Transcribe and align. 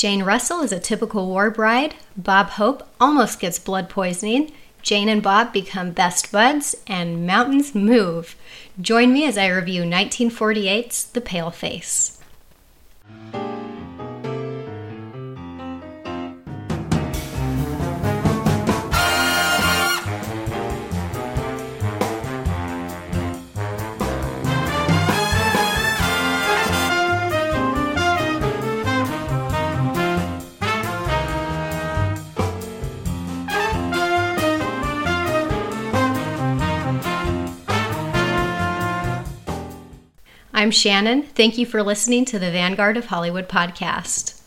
Jane 0.00 0.22
Russell 0.22 0.62
is 0.62 0.72
a 0.72 0.80
typical 0.80 1.26
war 1.26 1.50
bride. 1.50 1.94
Bob 2.16 2.52
Hope 2.52 2.88
almost 2.98 3.38
gets 3.38 3.58
blood 3.58 3.90
poisoning. 3.90 4.50
Jane 4.80 5.10
and 5.10 5.22
Bob 5.22 5.52
become 5.52 5.90
best 5.90 6.32
buds, 6.32 6.74
and 6.86 7.26
mountains 7.26 7.74
move. 7.74 8.34
Join 8.80 9.12
me 9.12 9.26
as 9.26 9.36
I 9.36 9.48
review 9.48 9.82
1948's 9.82 11.04
The 11.04 11.20
Paleface. 11.20 12.18
I'm 40.60 40.70
Shannon. 40.70 41.22
Thank 41.22 41.56
you 41.56 41.64
for 41.64 41.82
listening 41.82 42.26
to 42.26 42.38
the 42.38 42.50
Vanguard 42.50 42.98
of 42.98 43.06
Hollywood 43.06 43.48
podcast. 43.48 44.38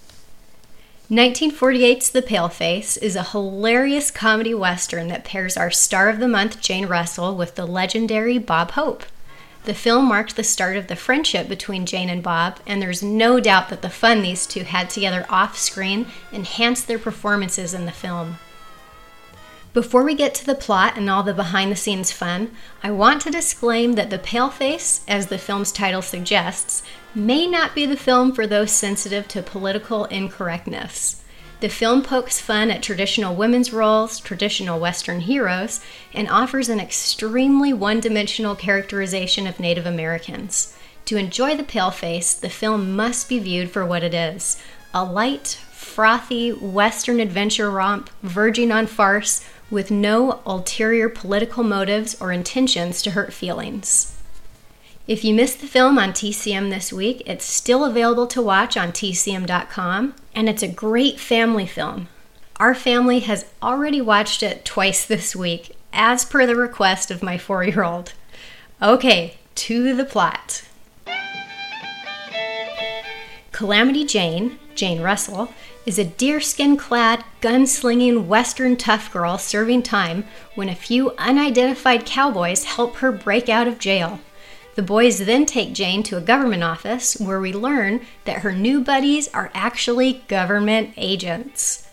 1948's 1.09 2.11
The 2.11 2.21
Paleface 2.21 3.01
is 3.01 3.15
a 3.15 3.23
hilarious 3.23 4.11
comedy 4.11 4.53
western 4.53 5.07
that 5.07 5.23
pairs 5.23 5.57
our 5.57 5.71
star 5.71 6.09
of 6.09 6.19
the 6.19 6.27
month, 6.27 6.61
Jane 6.61 6.85
Russell, 6.85 7.35
with 7.35 7.55
the 7.55 7.65
legendary 7.65 8.37
Bob 8.37 8.73
Hope. 8.73 9.05
The 9.63 9.73
film 9.73 10.05
marked 10.05 10.35
the 10.35 10.43
start 10.43 10.77
of 10.77 10.85
the 10.85 10.95
friendship 10.95 11.49
between 11.49 11.87
Jane 11.87 12.09
and 12.11 12.21
Bob, 12.21 12.59
and 12.67 12.79
there's 12.79 13.01
no 13.01 13.39
doubt 13.39 13.69
that 13.69 13.81
the 13.81 13.89
fun 13.89 14.21
these 14.21 14.45
two 14.45 14.65
had 14.65 14.91
together 14.91 15.25
off 15.31 15.57
screen 15.57 16.05
enhanced 16.31 16.87
their 16.87 16.99
performances 16.99 17.73
in 17.73 17.87
the 17.87 17.91
film. 17.91 18.37
Before 19.73 20.03
we 20.03 20.13
get 20.13 20.35
to 20.35 20.45
the 20.45 20.53
plot 20.53 20.97
and 20.97 21.09
all 21.09 21.23
the 21.23 21.33
behind 21.33 21.71
the 21.71 21.75
scenes 21.75 22.11
fun, 22.11 22.51
I 22.83 22.91
want 22.91 23.23
to 23.23 23.31
disclaim 23.31 23.93
that 23.93 24.11
The 24.11 24.19
Paleface, 24.19 25.01
as 25.07 25.27
the 25.27 25.39
film's 25.39 25.71
title 25.71 26.03
suggests, 26.03 26.83
may 27.15 27.47
not 27.47 27.73
be 27.73 27.87
the 27.87 27.97
film 27.97 28.33
for 28.33 28.45
those 28.45 28.71
sensitive 28.71 29.27
to 29.29 29.41
political 29.41 30.05
incorrectness. 30.05 31.23
The 31.59 31.69
film 31.69 32.03
pokes 32.03 32.39
fun 32.39 32.69
at 32.69 32.83
traditional 32.83 33.35
women's 33.35 33.73
roles, 33.73 34.19
traditional 34.19 34.79
Western 34.79 35.21
heroes, 35.21 35.79
and 36.13 36.29
offers 36.29 36.69
an 36.69 36.79
extremely 36.79 37.73
one 37.73 37.99
dimensional 37.99 38.55
characterization 38.55 39.47
of 39.47 39.59
Native 39.59 39.87
Americans. 39.87 40.77
To 41.05 41.17
enjoy 41.17 41.57
The 41.57 41.63
Paleface, 41.63 42.39
the 42.39 42.49
film 42.49 42.95
must 42.95 43.27
be 43.27 43.39
viewed 43.39 43.71
for 43.71 43.83
what 43.87 44.03
it 44.03 44.13
is 44.13 44.61
a 44.93 45.03
light, 45.03 45.57
frothy 45.71 46.51
Western 46.51 47.19
adventure 47.19 47.71
romp 47.71 48.09
verging 48.21 48.71
on 48.71 48.85
farce 48.85 49.43
with 49.73 49.91
no 49.91 50.39
ulterior 50.45 51.09
political 51.09 51.63
motives 51.63 52.19
or 52.21 52.31
intentions 52.31 53.01
to 53.01 53.11
hurt 53.11 53.33
feelings. 53.33 54.15
If 55.05 55.25
you 55.25 55.33
missed 55.33 55.59
the 55.59 55.67
film 55.67 55.99
on 55.99 56.13
TCM 56.13 56.69
this 56.69 56.93
week, 56.93 57.23
it's 57.25 57.43
still 57.43 57.83
available 57.83 58.27
to 58.27 58.41
watch 58.41 58.77
on 58.77 58.93
TCM.com, 58.93 60.15
and 60.33 60.47
it's 60.47 60.63
a 60.63 60.67
great 60.67 61.19
family 61.19 61.65
film. 61.65 62.07
Our 62.57 62.73
family 62.73 63.19
has 63.21 63.45
already 63.61 63.99
watched 63.99 64.43
it 64.43 64.63
twice 64.63 65.05
this 65.05 65.35
week, 65.35 65.75
as 65.91 66.23
per 66.23 66.45
the 66.45 66.55
request 66.55 67.11
of 67.11 67.21
my 67.21 67.37
four 67.37 67.65
year 67.65 67.83
old. 67.83 68.13
Okay, 68.81 69.37
to 69.55 69.93
the 69.93 70.05
plot. 70.05 70.63
Calamity 73.53 74.03
Jane, 74.03 74.57
Jane 74.73 75.01
Russell, 75.01 75.53
is 75.85 75.99
a 75.99 76.03
deerskin 76.03 76.75
clad, 76.75 77.23
gunslinging 77.39 78.25
Western 78.25 78.75
tough 78.75 79.13
girl 79.13 79.37
serving 79.37 79.83
time 79.83 80.25
when 80.55 80.69
a 80.69 80.75
few 80.75 81.11
unidentified 81.19 82.03
cowboys 82.03 82.63
help 82.63 82.95
her 82.95 83.11
break 83.11 83.49
out 83.49 83.67
of 83.67 83.77
jail. 83.77 84.19
The 84.73 84.81
boys 84.81 85.19
then 85.19 85.45
take 85.45 85.73
Jane 85.73 86.01
to 86.03 86.17
a 86.17 86.21
government 86.21 86.63
office 86.63 87.15
where 87.19 87.39
we 87.39 87.53
learn 87.53 88.01
that 88.25 88.39
her 88.39 88.53
new 88.53 88.83
buddies 88.83 89.27
are 89.35 89.51
actually 89.53 90.23
government 90.27 90.95
agents. 90.97 91.87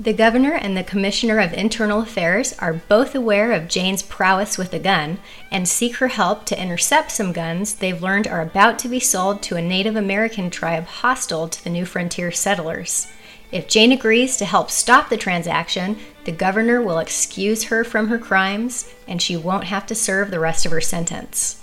The 0.00 0.14
governor 0.14 0.54
and 0.54 0.74
the 0.74 0.82
commissioner 0.82 1.40
of 1.40 1.52
internal 1.52 2.00
affairs 2.00 2.54
are 2.58 2.72
both 2.72 3.14
aware 3.14 3.52
of 3.52 3.68
Jane's 3.68 4.00
prowess 4.02 4.56
with 4.56 4.72
a 4.72 4.78
gun 4.78 5.18
and 5.50 5.68
seek 5.68 5.96
her 5.96 6.08
help 6.08 6.46
to 6.46 6.58
intercept 6.58 7.10
some 7.10 7.32
guns 7.32 7.74
they've 7.74 8.02
learned 8.02 8.26
are 8.26 8.40
about 8.40 8.78
to 8.78 8.88
be 8.88 8.98
sold 8.98 9.42
to 9.42 9.56
a 9.56 9.60
Native 9.60 9.96
American 9.96 10.48
tribe 10.48 10.86
hostile 10.86 11.48
to 11.48 11.62
the 11.62 11.68
new 11.68 11.84
frontier 11.84 12.32
settlers. 12.32 13.08
If 13.52 13.68
Jane 13.68 13.92
agrees 13.92 14.38
to 14.38 14.46
help 14.46 14.70
stop 14.70 15.10
the 15.10 15.18
transaction, 15.18 15.98
the 16.24 16.32
governor 16.32 16.80
will 16.80 16.98
excuse 16.98 17.64
her 17.64 17.84
from 17.84 18.08
her 18.08 18.18
crimes 18.18 18.90
and 19.06 19.20
she 19.20 19.36
won't 19.36 19.64
have 19.64 19.84
to 19.84 19.94
serve 19.94 20.30
the 20.30 20.40
rest 20.40 20.64
of 20.64 20.72
her 20.72 20.80
sentence. 20.80 21.59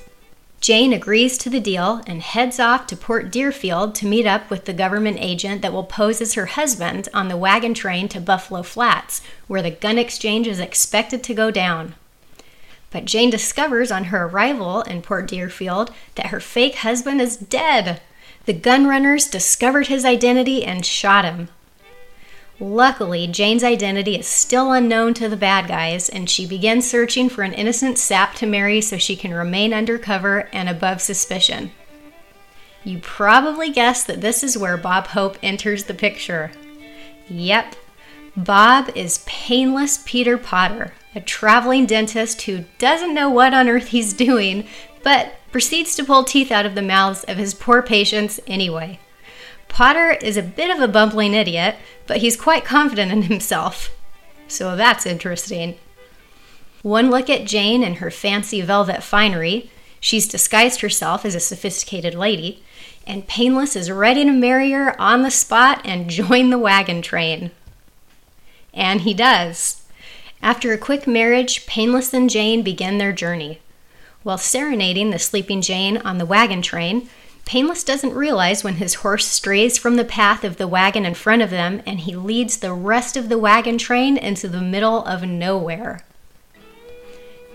Jane 0.68 0.92
agrees 0.92 1.38
to 1.38 1.50
the 1.50 1.62
deal 1.62 2.02
and 2.08 2.22
heads 2.22 2.60
off 2.60 2.88
to 2.88 2.98
Port 2.98 3.32
Deerfield 3.32 3.96
to 3.96 4.06
meet 4.06 4.26
up 4.26 4.50
with 4.50 4.66
the 4.66 4.74
government 4.74 5.16
agent 5.18 5.62
that 5.62 5.72
will 5.72 5.86
pose 5.86 6.20
as 6.20 6.34
her 6.34 6.48
husband 6.48 7.08
on 7.14 7.30
the 7.30 7.38
wagon 7.38 7.74
train 7.74 8.10
to 8.10 8.20
Buffalo 8.20 8.64
Flats, 8.64 9.22
where 9.48 9.62
the 9.62 9.72
gun 9.72 9.98
exchange 9.98 10.46
is 10.46 10.60
expected 10.60 11.24
to 11.24 11.34
go 11.34 11.52
down. 11.52 11.96
But 12.92 13.06
Jane 13.06 13.30
discovers 13.30 13.94
on 13.94 14.06
her 14.12 14.26
arrival 14.26 14.82
in 14.82 15.02
Port 15.02 15.30
Deerfield 15.30 15.90
that 16.16 16.32
her 16.32 16.42
fake 16.42 16.76
husband 16.76 17.22
is 17.22 17.38
dead. 17.38 18.02
The 18.44 18.52
gun 18.52 18.88
runners 18.88 19.26
discovered 19.26 19.88
his 19.88 20.04
identity 20.04 20.66
and 20.66 20.86
shot 20.86 21.24
him. 21.24 21.48
Luckily, 22.60 23.28
Jane's 23.28 23.64
identity 23.64 24.16
is 24.16 24.26
still 24.26 24.72
unknown 24.72 25.14
to 25.16 25.30
the 25.30 25.38
bad 25.38 25.68
guys, 25.68 26.10
and 26.10 26.28
she 26.28 26.48
begins 26.48 26.90
searching 26.90 27.30
for 27.30 27.44
an 27.44 27.54
innocent 27.54 28.00
sap 28.00 28.34
to 28.36 28.48
marry 28.48 28.82
so 28.82 28.98
she 28.98 29.16
can 29.16 29.34
remain 29.34 29.74
undercover 29.74 30.50
and 30.52 30.68
above 30.68 31.00
suspicion. 31.00 31.72
You 32.84 32.98
probably 33.00 33.70
guessed 33.70 34.08
that 34.08 34.22
this 34.22 34.44
is 34.44 34.58
where 34.58 34.78
Bob 34.78 35.08
Hope 35.08 35.38
enters 35.44 35.84
the 35.84 35.94
picture. 35.94 36.52
Yep, 37.28 37.76
Bob 38.36 38.90
is 38.96 39.24
painless 39.26 40.02
Peter 40.06 40.38
Potter, 40.38 40.94
a 41.14 41.22
traveling 41.22 41.86
dentist 41.86 42.44
who 42.44 42.66
doesn't 42.80 43.14
know 43.14 43.30
what 43.30 43.54
on 43.54 43.68
earth 43.68 43.88
he's 43.88 44.14
doing, 44.14 44.68
but 45.04 45.34
proceeds 45.52 45.96
to 45.96 46.04
pull 46.04 46.24
teeth 46.24 46.52
out 46.52 46.66
of 46.66 46.74
the 46.76 46.82
mouths 46.82 47.24
of 47.26 47.38
his 47.38 47.54
poor 47.54 47.82
patients 47.82 48.40
anyway. 48.48 49.00
Potter 49.68 50.12
is 50.12 50.38
a 50.38 50.44
bit 50.44 50.70
of 50.70 50.82
a 50.82 50.88
bumbling 50.88 51.34
idiot, 51.34 51.76
but 52.06 52.18
he's 52.18 52.36
quite 52.36 52.66
confident 52.66 53.12
in 53.12 53.22
himself. 53.24 53.92
So 54.48 54.76
that's 54.76 55.06
interesting. 55.06 55.76
One 56.82 57.10
look 57.10 57.30
at 57.30 57.46
Jane 57.46 57.84
and 57.84 57.98
her 57.98 58.12
fancy 58.12 58.62
velvet 58.62 59.04
finery. 59.04 59.70
She's 60.00 60.28
disguised 60.28 60.82
herself 60.82 61.26
as 61.26 61.36
a 61.36 61.40
sophisticated 61.40 62.16
lady, 62.16 62.64
and 63.06 63.28
Painless 63.28 63.76
is 63.76 63.92
ready 63.92 64.24
to 64.24 64.32
marry 64.32 64.72
her 64.72 65.00
on 65.00 65.22
the 65.22 65.32
spot 65.32 65.82
and 65.84 66.10
join 66.10 66.50
the 66.50 66.58
wagon 66.58 67.02
train. 67.02 67.52
And 68.74 69.02
he 69.02 69.14
does. 69.14 69.84
After 70.42 70.72
a 70.72 70.78
quick 70.78 71.08
marriage, 71.08 71.66
Painless 71.66 72.14
and 72.14 72.30
Jane 72.30 72.62
begin 72.62 73.00
their 73.00 73.12
journey. 73.12 73.60
While 74.24 74.38
serenading 74.38 75.10
the 75.10 75.20
sleeping 75.20 75.62
Jane 75.62 75.98
on 75.98 76.20
the 76.20 76.26
wagon 76.26 76.62
train, 76.62 77.10
Painless 77.48 77.86
doesn't 77.86 78.14
realize 78.14 78.62
when 78.66 78.74
his 78.74 78.96
horse 78.96 79.26
strays 79.26 79.78
from 79.78 79.96
the 79.96 80.04
path 80.04 80.44
of 80.44 80.58
the 80.58 80.68
wagon 80.68 81.06
in 81.06 81.14
front 81.14 81.42
of 81.42 81.50
them 81.50 81.82
and 81.86 82.02
he 82.02 82.14
leads 82.14 82.58
the 82.58 82.74
rest 82.74 83.16
of 83.16 83.30
the 83.30 83.38
wagon 83.38 83.78
train 83.78 84.18
into 84.18 84.50
the 84.50 84.60
middle 84.60 85.06
of 85.06 85.24
nowhere. 85.24 86.04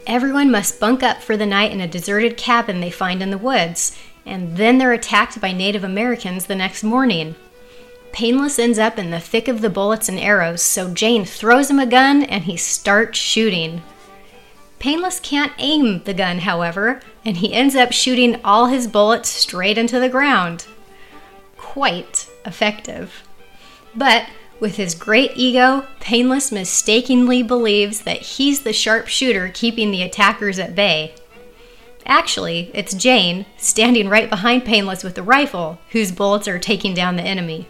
Everyone 0.07 0.51
must 0.51 0.81
bunk 0.81 1.03
up 1.03 1.23
for 1.23 1.37
the 1.37 1.45
night 1.45 1.73
in 1.73 1.81
a 1.83 1.87
deserted 1.87 2.39
cabin 2.39 2.81
they 2.81 2.91
find 2.91 3.23
in 3.23 3.31
the 3.31 3.37
woods, 3.37 3.95
and 4.25 4.57
then 4.57 4.79
they're 4.79 4.95
attacked 4.95 5.39
by 5.43 5.53
Native 5.53 5.85
Americans 5.85 6.47
the 6.47 6.55
next 6.55 6.83
morning. 6.83 7.35
Painless 8.13 8.59
ends 8.59 8.79
up 8.79 8.99
in 8.99 9.11
the 9.11 9.21
thick 9.21 9.47
of 9.47 9.61
the 9.61 9.69
bullets 9.69 10.09
and 10.09 10.19
arrows, 10.19 10.63
so 10.63 10.95
Jane 10.95 11.27
throws 11.27 11.69
him 11.69 11.79
a 11.79 11.85
gun 11.85 12.23
and 12.23 12.45
he 12.45 12.57
starts 12.57 13.19
shooting. 13.19 13.83
Painless 14.79 15.21
can't 15.21 15.53
aim 15.59 16.03
the 16.05 16.15
gun, 16.15 16.39
however, 16.39 17.03
and 17.25 17.39
he 17.39 17.53
ends 17.53 17.75
up 17.75 17.93
shooting 17.93 18.41
all 18.45 18.67
his 18.67 18.87
bullets 18.87 19.29
straight 19.29 19.79
into 19.79 20.01
the 20.01 20.09
ground. 20.09 20.67
Quite 21.57 22.29
effective. 22.45 23.23
But 23.95 24.27
with 24.61 24.77
his 24.77 24.95
great 24.95 25.33
ego, 25.35 25.87
Painless 26.01 26.53
mistakenly 26.53 27.43
believes 27.43 28.03
that 28.03 28.23
he's 28.23 28.63
the 28.63 28.73
sharpshooter 28.73 29.49
keeping 29.49 29.91
the 29.91 30.03
attackers 30.03 30.59
at 30.59 30.75
bay. 30.75 31.15
Actually, 32.07 32.71
it's 32.75 32.95
Jane, 32.95 33.47
standing 33.57 34.09
right 34.09 34.29
behind 34.29 34.65
Painless 34.65 35.05
with 35.05 35.15
the 35.15 35.23
rifle, 35.23 35.79
whose 35.91 36.13
bullets 36.13 36.49
are 36.49 36.59
taking 36.59 36.95
down 36.95 37.17
the 37.17 37.23
enemy. 37.23 37.69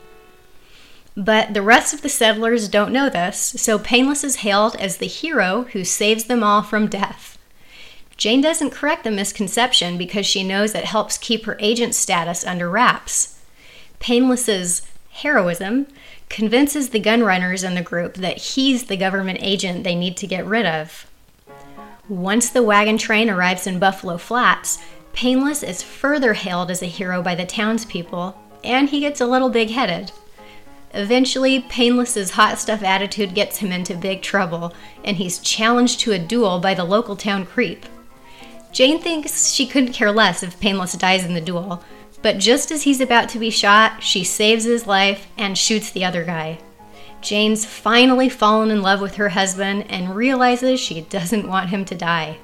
But 1.17 1.53
the 1.53 1.63
rest 1.63 1.93
of 1.93 2.01
the 2.01 2.09
settlers 2.09 2.69
don't 2.69 2.93
know 2.93 3.11
this, 3.11 3.39
so 3.39 3.79
Painless 3.79 4.25
is 4.25 4.37
hailed 4.37 4.77
as 4.77 4.97
the 4.97 5.07
hero 5.07 5.65
who 5.73 5.85
saves 5.85 6.25
them 6.25 6.43
all 6.43 6.63
from 6.63 6.87
death. 6.87 7.37
Jane 8.23 8.41
doesn't 8.41 8.71
correct 8.71 9.03
the 9.03 9.11
misconception 9.11 9.99
because 9.99 10.25
she 10.25 10.45
knows 10.45 10.77
it 10.77 10.85
helps 10.85 11.19
keep 11.19 11.45
her 11.45 11.57
agent 11.59 11.93
status 11.93 12.47
under 12.47 12.71
wraps. 12.71 13.41
Painless's 13.99 14.83
heroism, 15.11 15.89
convinces 16.29 16.91
the 16.91 17.01
gun 17.01 17.25
runners 17.25 17.65
in 17.65 17.75
the 17.75 17.83
group 17.83 18.15
that 18.15 18.39
he's 18.39 18.85
the 18.85 18.97
government 18.97 19.41
agent 19.43 19.83
they 19.83 19.97
need 19.97 20.17
to 20.19 20.29
get 20.29 20.47
rid 20.47 20.65
of. 20.65 21.11
Once 22.09 22.49
the 22.49 22.63
wagon 22.63 22.97
train 22.97 23.29
arrives 23.29 23.67
in 23.67 23.81
Buffalo 23.81 24.17
Flats, 24.19 24.79
Painless 25.13 25.65
is 25.65 25.83
further 25.83 26.35
hailed 26.35 26.71
as 26.71 26.81
a 26.81 26.87
hero 26.87 27.23
by 27.23 27.35
the 27.35 27.45
townspeople, 27.45 28.41
and 28.63 28.91
he 28.91 29.01
gets 29.01 29.21
a 29.21 29.27
little 29.27 29.51
big 29.51 29.71
headed. 29.71 30.13
Eventually, 30.95 31.59
Painless's 31.59 32.31
hot 32.31 32.61
stuff 32.61 32.85
attitude 32.85 33.35
gets 33.35 33.57
him 33.57 33.73
into 33.73 33.97
big 33.97 34.23
trouble, 34.23 34.73
and 35.03 35.17
he's 35.17 35.41
challenged 35.41 35.99
to 35.99 36.13
a 36.13 36.21
duel 36.21 36.61
by 36.61 36.73
the 36.73 36.85
local 36.85 37.17
town 37.17 37.45
creep. 37.47 37.85
Jane 38.73 38.99
thinks 38.99 39.53
she 39.53 39.67
couldn't 39.67 39.93
care 39.93 40.11
less 40.11 40.43
if 40.43 40.59
Painless 40.59 40.95
dies 40.95 41.25
in 41.25 41.35
the 41.35 41.41
duel, 41.41 41.85
but 42.23 42.39
just 42.39 42.71
as 42.71 42.83
he's 42.83 43.01
about 43.01 43.29
to 43.31 43.39
be 43.39 43.51
shot, 43.51 44.03
she 44.03 44.25
saves 44.25 44.65
his 44.65 44.87
life 44.87 45.27
and 45.37 45.59
shoots 45.59 45.91
the 45.91 46.05
other 46.05 46.25
guy. 46.25 46.59
Jane's 47.21 47.65
finally 47.65 48.29
fallen 48.29 48.71
in 48.71 48.83
love 48.83 49.01
with 49.01 49.17
her 49.17 49.31
husband 49.31 49.85
and 49.89 50.17
realizes 50.17 50.81
she 50.81 51.03
doesn't 51.03 51.49
want 51.49 51.71
him 51.71 51.85
to 51.85 51.95
die. 51.95 52.39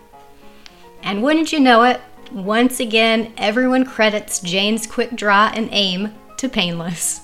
And 1.02 1.22
wouldn't 1.22 1.52
you 1.52 1.60
know 1.60 1.84
it, 1.84 2.00
once 2.30 2.78
again, 2.78 3.32
everyone 3.36 3.84
credits 3.84 4.40
Jane's 4.40 4.86
quick 4.86 5.16
draw 5.16 5.50
and 5.54 5.68
aim 5.72 6.14
to 6.36 6.48
Painless. 6.48 7.22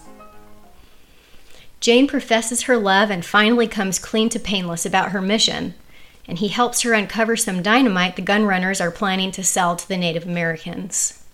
Jane 1.80 2.06
professes 2.06 2.62
her 2.62 2.78
love 2.78 3.10
and 3.10 3.24
finally 3.24 3.68
comes 3.68 3.98
clean 3.98 4.30
to 4.30 4.40
Painless 4.40 4.86
about 4.86 5.10
her 5.10 5.20
mission, 5.20 5.74
and 6.26 6.38
he 6.38 6.48
helps 6.48 6.82
her 6.82 6.92
uncover 6.92 7.36
some 7.36 7.62
dynamite 7.62 8.16
the 8.16 8.22
gun 8.22 8.44
runners 8.44 8.80
are 8.80 8.90
planning 8.90 9.30
to 9.32 9.44
sell 9.44 9.76
to 9.76 9.86
the 9.86 9.96
Native 9.96 10.26
Americans. 10.26 11.24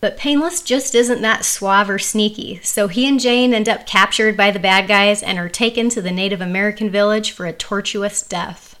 But 0.00 0.16
Painless 0.16 0.62
just 0.62 0.94
isn't 0.94 1.20
that 1.20 1.44
suave 1.44 1.90
or 1.90 1.98
sneaky, 1.98 2.60
so 2.62 2.88
he 2.88 3.06
and 3.06 3.20
Jane 3.20 3.52
end 3.52 3.68
up 3.68 3.86
captured 3.86 4.34
by 4.34 4.50
the 4.50 4.58
bad 4.58 4.88
guys 4.88 5.22
and 5.22 5.38
are 5.38 5.48
taken 5.48 5.90
to 5.90 6.00
the 6.00 6.10
Native 6.10 6.40
American 6.40 6.88
village 6.88 7.32
for 7.32 7.44
a 7.44 7.52
tortuous 7.52 8.22
death. 8.22 8.78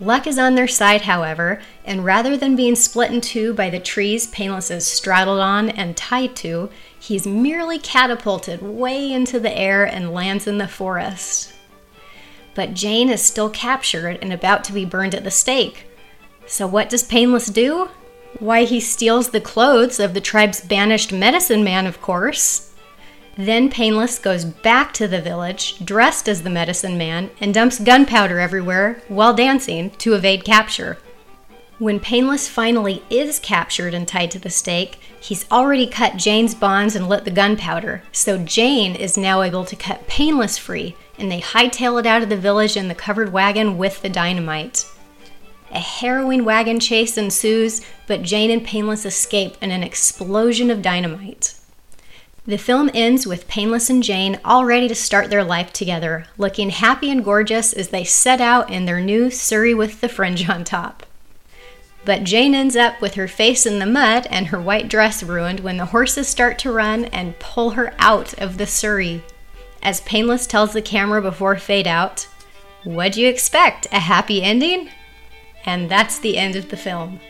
Luck 0.00 0.28
is 0.28 0.38
on 0.38 0.54
their 0.54 0.68
side, 0.68 1.02
however, 1.02 1.60
and 1.84 2.04
rather 2.04 2.36
than 2.36 2.54
being 2.54 2.76
split 2.76 3.10
in 3.10 3.20
two 3.20 3.52
by 3.52 3.68
the 3.68 3.80
trees 3.80 4.28
Painless 4.28 4.70
is 4.70 4.86
straddled 4.86 5.40
on 5.40 5.70
and 5.70 5.96
tied 5.96 6.36
to, 6.36 6.70
he's 6.98 7.26
merely 7.26 7.78
catapulted 7.78 8.62
way 8.62 9.12
into 9.12 9.40
the 9.40 9.56
air 9.56 9.84
and 9.84 10.12
lands 10.12 10.46
in 10.46 10.58
the 10.58 10.68
forest. 10.68 11.52
But 12.58 12.74
Jane 12.74 13.08
is 13.08 13.22
still 13.22 13.50
captured 13.50 14.18
and 14.20 14.32
about 14.32 14.64
to 14.64 14.72
be 14.72 14.84
burned 14.84 15.14
at 15.14 15.22
the 15.22 15.30
stake. 15.30 15.86
So, 16.44 16.66
what 16.66 16.88
does 16.88 17.04
Painless 17.04 17.46
do? 17.46 17.88
Why, 18.40 18.64
he 18.64 18.80
steals 18.80 19.30
the 19.30 19.40
clothes 19.40 20.00
of 20.00 20.12
the 20.12 20.20
tribe's 20.20 20.60
banished 20.60 21.12
medicine 21.12 21.62
man, 21.62 21.86
of 21.86 22.00
course. 22.02 22.74
Then 23.36 23.70
Painless 23.70 24.18
goes 24.18 24.44
back 24.44 24.92
to 24.94 25.06
the 25.06 25.20
village, 25.20 25.78
dressed 25.84 26.28
as 26.28 26.42
the 26.42 26.50
medicine 26.50 26.98
man, 26.98 27.30
and 27.40 27.54
dumps 27.54 27.78
gunpowder 27.78 28.40
everywhere 28.40 29.02
while 29.06 29.34
dancing 29.34 29.90
to 29.90 30.14
evade 30.14 30.44
capture. 30.44 30.98
When 31.78 32.00
Painless 32.00 32.48
finally 32.48 33.04
is 33.08 33.38
captured 33.38 33.94
and 33.94 34.08
tied 34.08 34.32
to 34.32 34.40
the 34.40 34.50
stake, 34.50 34.98
he's 35.20 35.48
already 35.52 35.86
cut 35.86 36.16
Jane's 36.16 36.56
bonds 36.56 36.96
and 36.96 37.08
lit 37.08 37.24
the 37.24 37.30
gunpowder, 37.30 38.02
so 38.10 38.36
Jane 38.36 38.96
is 38.96 39.16
now 39.16 39.42
able 39.42 39.64
to 39.64 39.76
cut 39.76 40.08
Painless 40.08 40.58
free, 40.58 40.96
and 41.18 41.30
they 41.30 41.40
hightail 41.40 41.98
it 42.00 42.06
out 42.06 42.22
of 42.22 42.28
the 42.28 42.36
village 42.36 42.76
in 42.76 42.88
the 42.88 42.94
covered 42.94 43.32
wagon 43.32 43.76
with 43.78 44.02
the 44.02 44.08
dynamite. 44.08 44.86
A 45.70 45.80
harrowing 45.80 46.44
wagon 46.44 46.80
chase 46.80 47.18
ensues, 47.18 47.82
but 48.06 48.22
Jane 48.22 48.50
and 48.50 48.64
Painless 48.64 49.04
escape 49.04 49.56
in 49.60 49.70
an 49.70 49.82
explosion 49.82 50.70
of 50.70 50.80
dynamite. 50.80 51.54
The 52.46 52.56
film 52.56 52.90
ends 52.94 53.26
with 53.26 53.46
Painless 53.46 53.90
and 53.90 54.02
Jane 54.02 54.40
all 54.42 54.64
ready 54.64 54.88
to 54.88 54.94
start 54.94 55.28
their 55.28 55.44
life 55.44 55.70
together, 55.70 56.24
looking 56.38 56.70
happy 56.70 57.10
and 57.10 57.22
gorgeous 57.22 57.74
as 57.74 57.88
they 57.88 58.04
set 58.04 58.40
out 58.40 58.70
in 58.70 58.86
their 58.86 59.02
new 59.02 59.30
Surrey 59.30 59.74
with 59.74 60.00
the 60.00 60.08
fringe 60.08 60.48
on 60.48 60.64
top. 60.64 61.04
But 62.06 62.24
Jane 62.24 62.54
ends 62.54 62.74
up 62.74 63.02
with 63.02 63.16
her 63.16 63.28
face 63.28 63.66
in 63.66 63.80
the 63.80 63.84
mud 63.84 64.26
and 64.30 64.46
her 64.46 64.58
white 64.58 64.88
dress 64.88 65.22
ruined 65.22 65.60
when 65.60 65.76
the 65.76 65.84
horses 65.84 66.26
start 66.26 66.58
to 66.60 66.72
run 66.72 67.04
and 67.06 67.38
pull 67.38 67.72
her 67.72 67.92
out 67.98 68.32
of 68.40 68.56
the 68.56 68.66
Surrey. 68.66 69.22
As 69.82 70.00
Painless 70.02 70.46
tells 70.46 70.72
the 70.72 70.82
camera 70.82 71.22
before 71.22 71.56
fade 71.56 71.86
out, 71.86 72.26
What'd 72.84 73.16
you 73.16 73.28
expect? 73.28 73.86
A 73.92 74.00
happy 74.00 74.42
ending? 74.42 74.90
And 75.64 75.90
that's 75.90 76.18
the 76.18 76.38
end 76.38 76.56
of 76.56 76.70
the 76.70 76.76
film. 76.76 77.20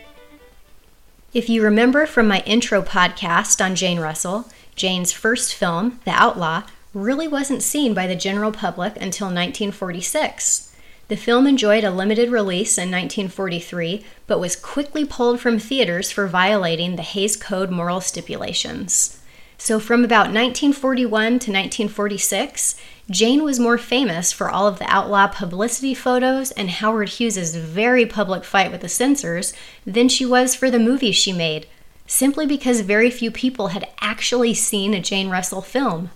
If 1.33 1.49
you 1.49 1.63
remember 1.63 2.05
from 2.05 2.27
my 2.27 2.41
intro 2.45 2.81
podcast 2.81 3.63
on 3.63 3.75
Jane 3.75 3.99
Russell, 3.99 4.45
Jane's 4.75 5.11
first 5.11 5.53
film, 5.53 5.99
The 6.05 6.11
Outlaw, 6.11 6.63
really 6.93 7.27
wasn't 7.27 7.61
seen 7.61 7.93
by 7.93 8.07
the 8.07 8.15
general 8.15 8.51
public 8.51 8.95
until 8.95 9.27
1946. 9.27 10.73
The 11.07 11.17
film 11.17 11.47
enjoyed 11.47 11.83
a 11.83 11.91
limited 11.91 12.29
release 12.29 12.77
in 12.77 12.91
1943, 12.91 14.05
but 14.27 14.39
was 14.39 14.55
quickly 14.55 15.05
pulled 15.05 15.39
from 15.39 15.59
theaters 15.59 16.11
for 16.11 16.27
violating 16.27 16.95
the 16.95 17.01
Hays 17.01 17.35
Code 17.35 17.71
moral 17.71 17.99
stipulations. 17.99 19.18
So, 19.61 19.77
from 19.77 20.05
about 20.05 20.31
1941 20.31 21.11
to 21.11 21.51
1946, 21.51 22.75
Jane 23.11 23.43
was 23.43 23.59
more 23.59 23.77
famous 23.77 24.31
for 24.31 24.49
all 24.49 24.67
of 24.67 24.79
the 24.79 24.89
outlaw 24.89 25.27
publicity 25.27 25.93
photos 25.93 26.51
and 26.51 26.69
Howard 26.69 27.09
Hughes's 27.09 27.57
very 27.57 28.05
public 28.05 28.45
fight 28.45 28.71
with 28.71 28.79
the 28.79 28.87
censors 28.87 29.53
than 29.85 30.07
she 30.07 30.25
was 30.25 30.55
for 30.55 30.71
the 30.71 30.79
movies 30.79 31.17
she 31.17 31.33
made, 31.33 31.67
simply 32.07 32.47
because 32.47 32.79
very 32.81 33.11
few 33.11 33.31
people 33.31 33.67
had 33.67 33.85
actually 33.99 34.53
seen 34.53 34.93
a 34.93 35.01
Jane 35.01 35.29
Russell 35.29 35.61
film. 35.61 36.09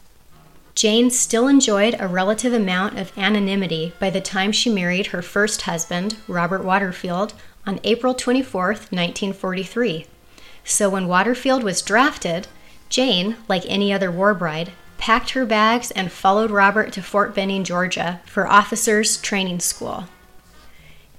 Jane 0.73 1.11
still 1.11 1.49
enjoyed 1.49 1.97
a 1.99 2.07
relative 2.07 2.53
amount 2.53 2.97
of 2.97 3.15
anonymity 3.17 3.91
by 3.99 4.09
the 4.09 4.21
time 4.21 4.53
she 4.53 4.69
married 4.69 5.07
her 5.07 5.21
first 5.21 5.63
husband, 5.63 6.15
Robert 6.29 6.63
Waterfield, 6.63 7.33
on 7.67 7.81
April 7.83 8.13
24, 8.13 8.67
1943. 8.67 10.05
So 10.63 10.89
when 10.89 11.09
Waterfield 11.09 11.61
was 11.61 11.81
drafted, 11.81 12.47
Jane, 12.93 13.37
like 13.49 13.63
any 13.65 13.91
other 13.91 14.11
war 14.11 14.35
bride, 14.35 14.71
packed 14.99 15.31
her 15.31 15.47
bags 15.47 15.89
and 15.89 16.11
followed 16.11 16.51
Robert 16.51 16.93
to 16.93 17.01
Fort 17.01 17.33
Benning, 17.33 17.63
Georgia, 17.63 18.21
for 18.23 18.47
officers' 18.47 19.17
training 19.17 19.61
school. 19.61 20.03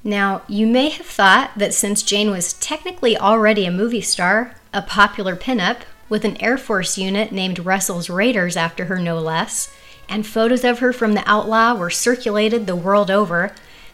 Now, 0.04 0.42
you 0.46 0.68
may 0.68 0.90
have 0.90 1.04
thought 1.04 1.50
that 1.56 1.74
since 1.74 2.04
Jane 2.04 2.30
was 2.30 2.52
technically 2.52 3.18
already 3.18 3.66
a 3.66 3.72
movie 3.72 4.02
star, 4.02 4.54
a 4.72 4.82
popular 4.82 5.34
pinup, 5.34 5.78
with 6.08 6.24
an 6.24 6.40
Air 6.40 6.56
Force 6.58 6.96
unit 6.96 7.32
named 7.32 7.66
Russell's 7.66 8.08
Raiders 8.08 8.56
after 8.56 8.84
her, 8.84 9.00
no 9.00 9.18
less, 9.18 9.74
and 10.08 10.24
photos 10.24 10.62
of 10.62 10.78
her 10.78 10.93
from 10.93 11.14
the 11.14 11.28
Outlaw 11.28 11.74
were 11.74 11.90
circulated 11.90 12.69
the 12.69 12.76
world 12.76 13.10
over, 13.10 13.52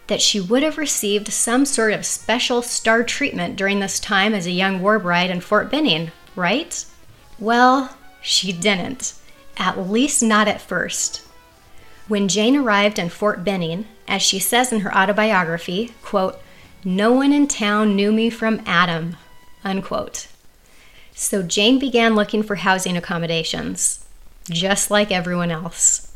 that 0.08 0.20
she 0.20 0.38
would 0.38 0.62
have 0.62 0.76
received 0.76 1.32
some 1.32 1.64
sort 1.64 1.94
of 1.94 2.04
special 2.04 2.60
star 2.60 3.02
treatment 3.02 3.56
during 3.56 3.80
this 3.80 3.98
time 3.98 4.34
as 4.34 4.46
a 4.46 4.50
young 4.50 4.82
war 4.82 4.98
bride 4.98 5.30
in 5.30 5.40
Fort 5.40 5.70
Benning, 5.70 6.12
right? 6.36 6.84
Well, 7.40 7.96
she 8.20 8.52
didn't, 8.52 9.14
at 9.56 9.88
least 9.88 10.22
not 10.22 10.46
at 10.46 10.60
first. 10.60 11.22
When 12.06 12.28
Jane 12.28 12.54
arrived 12.54 12.98
in 12.98 13.08
Fort 13.08 13.44
Benning, 13.44 13.86
as 14.06 14.20
she 14.20 14.38
says 14.38 14.72
in 14.72 14.80
her 14.80 14.94
autobiography, 14.94 15.94
quote, 16.02 16.38
no 16.84 17.12
one 17.12 17.32
in 17.32 17.46
town 17.46 17.96
knew 17.96 18.12
me 18.12 18.30
from 18.30 18.62
Adam, 18.66 19.16
unquote. 19.64 20.28
So 21.14 21.42
Jane 21.42 21.78
began 21.78 22.14
looking 22.14 22.42
for 22.42 22.56
housing 22.56 22.96
accommodations, 22.96 24.04
just 24.50 24.90
like 24.90 25.10
everyone 25.10 25.50
else. 25.50 26.12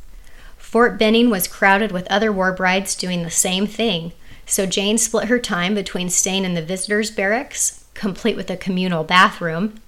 Fort 0.56 0.98
Benning 0.98 1.30
was 1.30 1.46
crowded 1.46 1.92
with 1.92 2.10
other 2.10 2.32
war 2.32 2.52
brides 2.52 2.94
doing 2.94 3.22
the 3.22 3.30
same 3.30 3.66
thing, 3.66 4.12
so 4.46 4.66
Jane 4.66 4.98
split 4.98 5.28
her 5.28 5.38
time 5.38 5.74
between 5.74 6.08
staying 6.08 6.44
in 6.44 6.54
the 6.54 6.62
visitors' 6.62 7.10
barracks, 7.10 7.84
complete 7.94 8.36
with 8.36 8.50
a 8.50 8.56
communal 8.56 9.04
bathroom, 9.04 9.80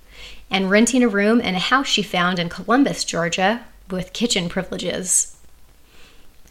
and 0.50 0.70
renting 0.70 1.02
a 1.02 1.08
room 1.08 1.40
in 1.40 1.54
a 1.54 1.58
house 1.58 1.86
she 1.86 2.02
found 2.02 2.38
in 2.38 2.48
Columbus, 2.48 3.04
Georgia, 3.04 3.64
with 3.90 4.12
kitchen 4.12 4.48
privileges. 4.48 5.36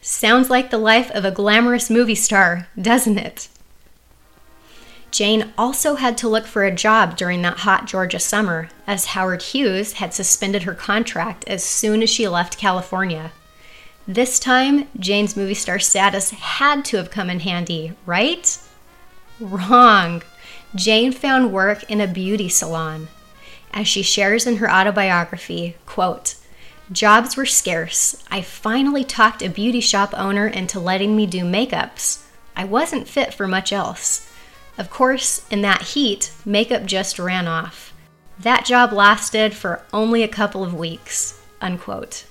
Sounds 0.01 0.49
like 0.49 0.69
the 0.69 0.77
life 0.77 1.09
of 1.11 1.25
a 1.25 1.31
glamorous 1.31 1.89
movie 1.89 2.15
star, 2.15 2.67
doesn't 2.79 3.17
it? 3.17 3.49
Jane 5.11 5.53
also 5.57 5.95
had 5.95 6.17
to 6.17 6.27
look 6.27 6.45
for 6.45 6.65
a 6.65 6.75
job 6.75 7.15
during 7.15 7.41
that 7.41 7.59
hot 7.59 7.87
Georgia 7.87 8.19
summer, 8.19 8.69
as 8.85 9.05
Howard 9.05 9.41
Hughes 9.41 9.93
had 9.93 10.13
suspended 10.13 10.63
her 10.63 10.73
contract 10.73 11.45
as 11.47 11.63
soon 11.63 12.03
as 12.03 12.09
she 12.09 12.27
left 12.27 12.57
California. 12.57 13.31
This 14.07 14.39
time, 14.39 14.87
Jane's 14.99 15.37
movie 15.37 15.53
star 15.53 15.79
status 15.79 16.31
had 16.31 16.85
to 16.85 16.97
have 16.97 17.09
come 17.09 17.29
in 17.29 17.39
handy, 17.39 17.93
right? 18.05 18.59
Wrong. 19.39 20.21
Jane 20.75 21.13
found 21.13 21.53
work 21.53 21.89
in 21.89 22.01
a 22.01 22.07
beauty 22.07 22.49
salon. 22.49 23.07
As 23.75 23.89
she 23.89 24.01
shares 24.01 24.47
in 24.47 24.55
her 24.57 24.71
autobiography, 24.71 25.75
quote, 25.85 26.35
Jobs 26.91 27.35
were 27.35 27.45
scarce. 27.45 28.23
I 28.31 28.41
finally 28.41 29.03
talked 29.03 29.41
a 29.41 29.49
beauty 29.49 29.81
shop 29.81 30.13
owner 30.15 30.47
into 30.47 30.79
letting 30.79 31.15
me 31.15 31.25
do 31.25 31.41
makeups. 31.41 32.23
I 32.55 32.63
wasn't 32.63 33.09
fit 33.09 33.33
for 33.33 33.47
much 33.47 33.73
else. 33.73 34.31
Of 34.77 34.89
course, 34.89 35.45
in 35.49 35.61
that 35.61 35.81
heat, 35.81 36.31
makeup 36.45 36.85
just 36.85 37.19
ran 37.19 37.47
off. 37.47 37.93
That 38.39 38.65
job 38.65 38.93
lasted 38.93 39.53
for 39.53 39.83
only 39.91 40.23
a 40.23 40.27
couple 40.27 40.63
of 40.63 40.73
weeks. 40.73 41.41
Unquote. 41.59 42.25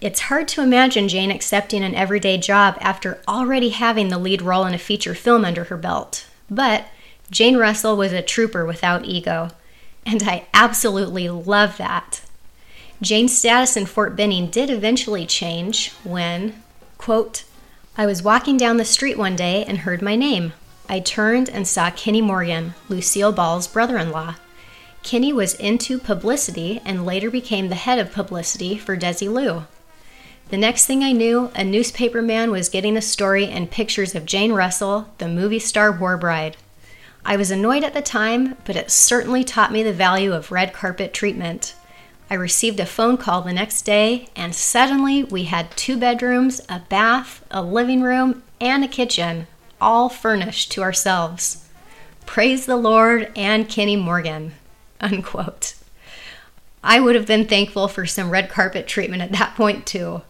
It's 0.00 0.20
hard 0.20 0.46
to 0.48 0.62
imagine 0.62 1.08
Jane 1.08 1.30
accepting 1.30 1.82
an 1.82 1.94
everyday 1.94 2.38
job 2.38 2.76
after 2.80 3.20
already 3.26 3.70
having 3.70 4.08
the 4.08 4.18
lead 4.18 4.40
role 4.40 4.66
in 4.66 4.74
a 4.74 4.78
feature 4.78 5.14
film 5.14 5.44
under 5.44 5.64
her 5.64 5.76
belt. 5.76 6.26
But 6.48 6.86
Jane 7.30 7.56
Russell 7.56 7.96
was 7.96 8.12
a 8.12 8.22
trooper 8.22 8.64
without 8.64 9.04
ego, 9.04 9.50
and 10.06 10.22
I 10.22 10.46
absolutely 10.54 11.28
love 11.28 11.76
that. 11.76 12.22
Jane's 13.02 13.36
status 13.36 13.76
in 13.76 13.86
Fort 13.86 14.14
Benning 14.16 14.48
did 14.48 14.68
eventually 14.68 15.24
change 15.24 15.92
when, 16.04 16.62
quote, 16.98 17.44
I 17.96 18.06
was 18.06 18.22
walking 18.22 18.56
down 18.56 18.76
the 18.76 18.84
street 18.84 19.18
one 19.18 19.36
day 19.36 19.64
and 19.64 19.78
heard 19.78 20.02
my 20.02 20.16
name. 20.16 20.52
I 20.88 21.00
turned 21.00 21.48
and 21.48 21.66
saw 21.66 21.90
Kenny 21.90 22.20
Morgan, 22.20 22.74
Lucille 22.88 23.32
Ball's 23.32 23.68
brother 23.68 23.96
in 23.96 24.10
law. 24.10 24.36
Kenny 25.02 25.32
was 25.32 25.54
into 25.54 25.98
publicity 25.98 26.80
and 26.84 27.06
later 27.06 27.30
became 27.30 27.68
the 27.68 27.74
head 27.74 27.98
of 27.98 28.12
publicity 28.12 28.76
for 28.76 28.96
Desi 28.96 29.28
Desilu. 29.28 29.66
The 30.50 30.56
next 30.56 30.86
thing 30.86 31.04
I 31.04 31.12
knew, 31.12 31.50
a 31.54 31.62
newspaper 31.62 32.20
man 32.20 32.50
was 32.50 32.68
getting 32.68 32.96
a 32.96 33.02
story 33.02 33.46
and 33.46 33.70
pictures 33.70 34.14
of 34.14 34.26
Jane 34.26 34.52
Russell, 34.52 35.08
the 35.18 35.28
movie 35.28 35.60
star 35.60 35.92
war 35.92 36.16
bride. 36.16 36.56
I 37.24 37.36
was 37.36 37.50
annoyed 37.50 37.84
at 37.84 37.94
the 37.94 38.02
time, 38.02 38.56
but 38.64 38.76
it 38.76 38.90
certainly 38.90 39.44
taught 39.44 39.72
me 39.72 39.82
the 39.82 39.92
value 39.92 40.32
of 40.32 40.50
red 40.50 40.72
carpet 40.72 41.12
treatment. 41.12 41.74
I 42.30 42.34
received 42.34 42.80
a 42.80 42.86
phone 42.86 43.16
call 43.16 43.42
the 43.42 43.52
next 43.52 43.82
day, 43.82 44.28
and 44.36 44.54
suddenly 44.54 45.24
we 45.24 45.44
had 45.44 45.76
two 45.76 45.98
bedrooms, 45.98 46.60
a 46.68 46.80
bath, 46.88 47.44
a 47.50 47.62
living 47.62 48.02
room, 48.02 48.42
and 48.60 48.84
a 48.84 48.88
kitchen, 48.88 49.46
all 49.80 50.08
furnished 50.08 50.70
to 50.72 50.82
ourselves. 50.82 51.68
Praise 52.26 52.66
the 52.66 52.76
Lord 52.76 53.32
and 53.36 53.68
Kenny 53.68 53.96
Morgan. 53.96 54.52
Unquote. 55.00 55.74
I 56.82 57.00
would 57.00 57.16
have 57.16 57.26
been 57.26 57.46
thankful 57.46 57.88
for 57.88 58.06
some 58.06 58.30
red 58.30 58.48
carpet 58.48 58.86
treatment 58.86 59.22
at 59.22 59.32
that 59.32 59.56
point, 59.56 59.84
too. 59.86 60.22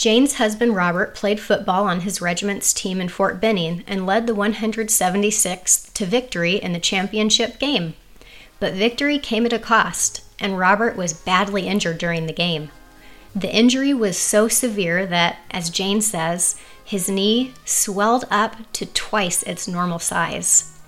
Jane's 0.00 0.36
husband 0.36 0.74
Robert 0.74 1.14
played 1.14 1.38
football 1.38 1.84
on 1.84 2.00
his 2.00 2.22
regiment's 2.22 2.72
team 2.72 3.02
in 3.02 3.10
Fort 3.10 3.38
Benning 3.38 3.84
and 3.86 4.06
led 4.06 4.26
the 4.26 4.34
176th 4.34 5.92
to 5.92 6.06
victory 6.06 6.54
in 6.54 6.72
the 6.72 6.80
championship 6.80 7.58
game. 7.58 7.92
But 8.60 8.72
victory 8.72 9.18
came 9.18 9.44
at 9.44 9.52
a 9.52 9.58
cost, 9.58 10.22
and 10.38 10.58
Robert 10.58 10.96
was 10.96 11.12
badly 11.12 11.68
injured 11.68 11.98
during 11.98 12.24
the 12.24 12.32
game. 12.32 12.70
The 13.36 13.54
injury 13.54 13.92
was 13.92 14.16
so 14.16 14.48
severe 14.48 15.04
that, 15.04 15.40
as 15.50 15.68
Jane 15.68 16.00
says, 16.00 16.56
his 16.82 17.10
knee 17.10 17.52
swelled 17.66 18.24
up 18.30 18.56
to 18.72 18.86
twice 18.86 19.42
its 19.42 19.68
normal 19.68 19.98
size. 19.98 20.78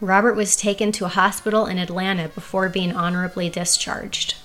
Robert 0.00 0.34
was 0.34 0.54
taken 0.54 0.92
to 0.92 1.06
a 1.06 1.08
hospital 1.18 1.66
in 1.66 1.78
Atlanta 1.78 2.28
before 2.28 2.68
being 2.68 2.94
honorably 2.94 3.50
discharged. 3.50 4.36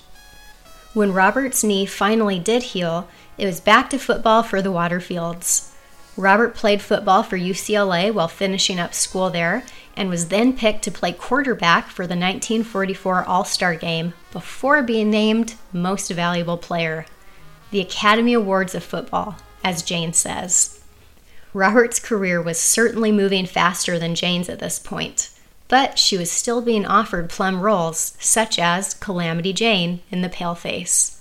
When 0.94 1.12
Robert's 1.12 1.62
knee 1.62 1.84
finally 1.86 2.38
did 2.38 2.62
heal, 2.62 3.08
it 3.36 3.46
was 3.46 3.60
back 3.60 3.90
to 3.90 3.98
football 3.98 4.42
for 4.42 4.62
the 4.62 4.72
Waterfields. 4.72 5.70
Robert 6.16 6.54
played 6.54 6.82
football 6.82 7.22
for 7.22 7.38
UCLA 7.38 8.12
while 8.12 8.26
finishing 8.26 8.80
up 8.80 8.94
school 8.94 9.30
there 9.30 9.62
and 9.96 10.08
was 10.08 10.28
then 10.28 10.56
picked 10.56 10.82
to 10.82 10.90
play 10.90 11.12
quarterback 11.12 11.88
for 11.88 12.06
the 12.06 12.16
1944 12.16 13.24
All 13.24 13.44
Star 13.44 13.74
game 13.74 14.14
before 14.32 14.82
being 14.82 15.10
named 15.10 15.54
Most 15.72 16.10
Valuable 16.10 16.56
Player. 16.56 17.06
The 17.70 17.80
Academy 17.80 18.32
Awards 18.32 18.74
of 18.74 18.82
Football, 18.82 19.36
as 19.62 19.82
Jane 19.82 20.12
says. 20.12 20.82
Robert's 21.52 22.00
career 22.00 22.40
was 22.40 22.58
certainly 22.58 23.12
moving 23.12 23.46
faster 23.46 23.98
than 23.98 24.14
Jane's 24.14 24.48
at 24.48 24.58
this 24.58 24.78
point, 24.78 25.30
but 25.68 25.98
she 25.98 26.16
was 26.16 26.30
still 26.30 26.62
being 26.62 26.86
offered 26.86 27.28
plum 27.28 27.60
roles, 27.60 28.14
such 28.18 28.58
as 28.58 28.94
Calamity 28.94 29.52
Jane 29.52 30.00
in 30.10 30.22
The 30.22 30.28
Paleface. 30.28 31.18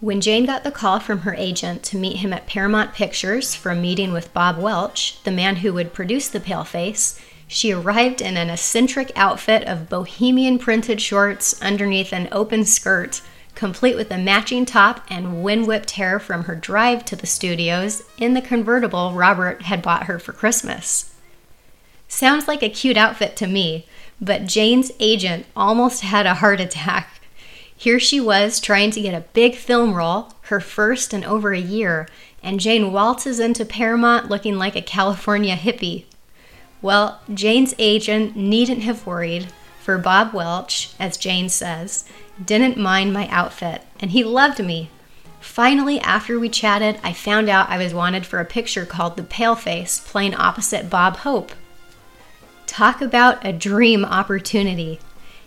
When 0.00 0.20
Jane 0.20 0.46
got 0.46 0.64
the 0.64 0.70
call 0.70 0.98
from 0.98 1.20
her 1.20 1.34
agent 1.34 1.82
to 1.84 1.96
meet 1.96 2.16
him 2.16 2.32
at 2.32 2.46
Paramount 2.46 2.92
Pictures 2.92 3.54
for 3.54 3.70
a 3.70 3.76
meeting 3.76 4.12
with 4.12 4.34
Bob 4.34 4.58
Welch, 4.58 5.22
the 5.22 5.30
man 5.30 5.56
who 5.56 5.72
would 5.72 5.94
produce 5.94 6.28
The 6.28 6.40
Paleface, 6.40 7.20
she 7.46 7.72
arrived 7.72 8.20
in 8.20 8.36
an 8.36 8.50
eccentric 8.50 9.12
outfit 9.14 9.62
of 9.64 9.88
bohemian 9.88 10.58
printed 10.58 11.00
shorts 11.00 11.60
underneath 11.62 12.12
an 12.12 12.28
open 12.32 12.64
skirt, 12.64 13.20
complete 13.54 13.94
with 13.94 14.10
a 14.10 14.18
matching 14.18 14.66
top 14.66 15.04
and 15.08 15.44
wind 15.44 15.66
whipped 15.68 15.92
hair 15.92 16.18
from 16.18 16.44
her 16.44 16.56
drive 16.56 17.04
to 17.04 17.14
the 17.14 17.26
studios 17.26 18.02
in 18.18 18.34
the 18.34 18.40
convertible 18.40 19.12
Robert 19.12 19.62
had 19.62 19.82
bought 19.82 20.06
her 20.06 20.18
for 20.18 20.32
Christmas. 20.32 21.11
Sounds 22.12 22.46
like 22.46 22.62
a 22.62 22.68
cute 22.68 22.96
outfit 22.96 23.36
to 23.36 23.46
me, 23.46 23.86
but 24.20 24.46
Jane's 24.46 24.92
agent 25.00 25.46
almost 25.56 26.02
had 26.02 26.26
a 26.26 26.34
heart 26.34 26.60
attack 26.60 27.12
here 27.82 27.98
she 27.98 28.20
was 28.20 28.60
trying 28.60 28.92
to 28.92 29.00
get 29.00 29.12
a 29.12 29.26
big 29.32 29.56
film 29.56 29.94
role, 29.94 30.28
her 30.42 30.60
first 30.60 31.12
in 31.12 31.24
over 31.24 31.52
a 31.52 31.58
year, 31.58 32.06
and 32.40 32.60
Jane 32.60 32.92
waltzes 32.92 33.40
into 33.40 33.64
Paramount 33.64 34.30
looking 34.30 34.56
like 34.56 34.76
a 34.76 34.82
California 34.82 35.56
hippie. 35.56 36.04
Well, 36.80 37.20
Jane's 37.34 37.74
agent 37.80 38.36
needn't 38.36 38.82
have 38.82 39.04
worried, 39.04 39.48
for 39.80 39.98
Bob 39.98 40.32
Welch, 40.32 40.94
as 41.00 41.16
Jane 41.16 41.48
says, 41.48 42.04
didn't 42.40 42.76
mind 42.76 43.12
my 43.12 43.26
outfit, 43.30 43.82
and 43.98 44.12
he 44.12 44.22
loved 44.22 44.64
me. 44.64 44.88
Finally, 45.40 45.98
after 46.02 46.38
we 46.38 46.48
chatted, 46.48 47.00
I 47.02 47.12
found 47.12 47.48
out 47.48 47.68
I 47.68 47.78
was 47.78 47.92
wanted 47.92 48.26
for 48.26 48.38
a 48.38 48.44
picture 48.44 48.86
called 48.86 49.16
The 49.16 49.24
Paleface, 49.24 50.06
playing 50.06 50.36
opposite 50.36 50.88
Bob 50.88 51.16
Hope. 51.16 51.50
Talk 52.66 53.00
about 53.00 53.44
a 53.44 53.52
dream 53.52 54.04
opportunity. 54.04 55.00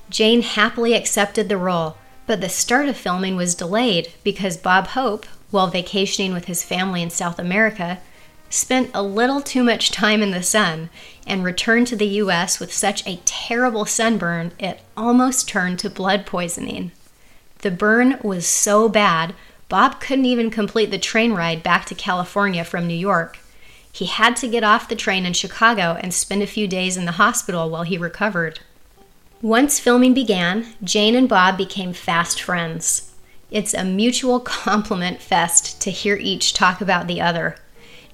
Jane 0.09 0.41
happily 0.41 0.93
accepted 0.93 1.49
the 1.49 1.57
role, 1.57 1.97
but 2.27 2.41
the 2.41 2.49
start 2.49 2.87
of 2.87 2.97
filming 2.97 3.35
was 3.35 3.55
delayed 3.55 4.11
because 4.23 4.57
Bob 4.57 4.87
Hope, 4.87 5.25
while 5.51 5.67
vacationing 5.67 6.33
with 6.33 6.45
his 6.45 6.63
family 6.63 7.01
in 7.01 7.09
South 7.09 7.39
America, 7.39 7.99
spent 8.49 8.91
a 8.93 9.01
little 9.01 9.41
too 9.41 9.63
much 9.63 9.91
time 9.91 10.21
in 10.21 10.31
the 10.31 10.43
sun 10.43 10.89
and 11.25 11.43
returned 11.43 11.87
to 11.87 11.95
the 11.95 12.07
US 12.07 12.59
with 12.59 12.73
such 12.73 13.05
a 13.07 13.19
terrible 13.25 13.85
sunburn 13.85 14.51
it 14.59 14.81
almost 14.95 15.47
turned 15.47 15.79
to 15.79 15.89
blood 15.89 16.25
poisoning. 16.25 16.91
The 17.59 17.71
burn 17.71 18.19
was 18.21 18.45
so 18.45 18.87
bad, 18.87 19.33
Bob 19.67 19.99
couldn't 19.99 20.25
even 20.25 20.51
complete 20.51 20.91
the 20.91 20.99
train 20.99 21.33
ride 21.33 21.63
back 21.63 21.85
to 21.85 21.95
California 21.95 22.63
from 22.63 22.87
New 22.87 22.93
York. 22.93 23.39
He 23.95 24.07
had 24.07 24.35
to 24.37 24.49
get 24.49 24.65
off 24.65 24.89
the 24.89 24.95
train 24.97 25.25
in 25.25 25.31
Chicago 25.31 25.97
and 26.01 26.13
spend 26.13 26.43
a 26.43 26.47
few 26.47 26.67
days 26.67 26.97
in 26.97 27.05
the 27.05 27.13
hospital 27.13 27.69
while 27.69 27.83
he 27.83 27.97
recovered. 27.97 28.59
Once 29.41 29.79
filming 29.79 30.13
began, 30.13 30.73
Jane 30.83 31.15
and 31.15 31.29
Bob 31.29 31.57
became 31.57 31.93
fast 31.93 32.41
friends. 32.41 33.13
It's 33.49 33.73
a 33.73 33.85
mutual 33.85 34.39
compliment 34.41 35.21
fest 35.21 35.79
to 35.81 35.91
hear 35.91 36.17
each 36.17 36.51
talk 36.51 36.81
about 36.81 37.07
the 37.07 37.21
other. 37.21 37.55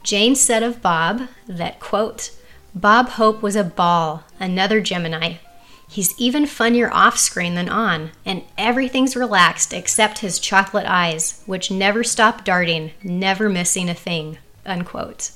Jane 0.03 0.35
said 0.35 0.61
of 0.61 0.83
Bob 0.83 1.23
that, 1.47 1.79
quote, 1.79 2.29
Bob 2.75 3.09
Hope 3.09 3.41
was 3.41 3.55
a 3.55 3.63
ball, 3.63 4.23
another 4.39 4.81
Gemini. 4.81 5.37
He's 5.89 6.13
even 6.19 6.45
funnier 6.45 6.93
off 6.93 7.17
screen 7.17 7.55
than 7.55 7.69
on, 7.69 8.11
and 8.23 8.43
everything's 8.55 9.15
relaxed 9.15 9.73
except 9.73 10.19
his 10.19 10.37
chocolate 10.37 10.85
eyes, 10.87 11.41
which 11.47 11.71
never 11.71 12.03
stop 12.03 12.45
darting, 12.45 12.91
never 13.03 13.49
missing 13.49 13.89
a 13.89 13.95
thing. 13.95 14.37
Unquote. 14.63 15.31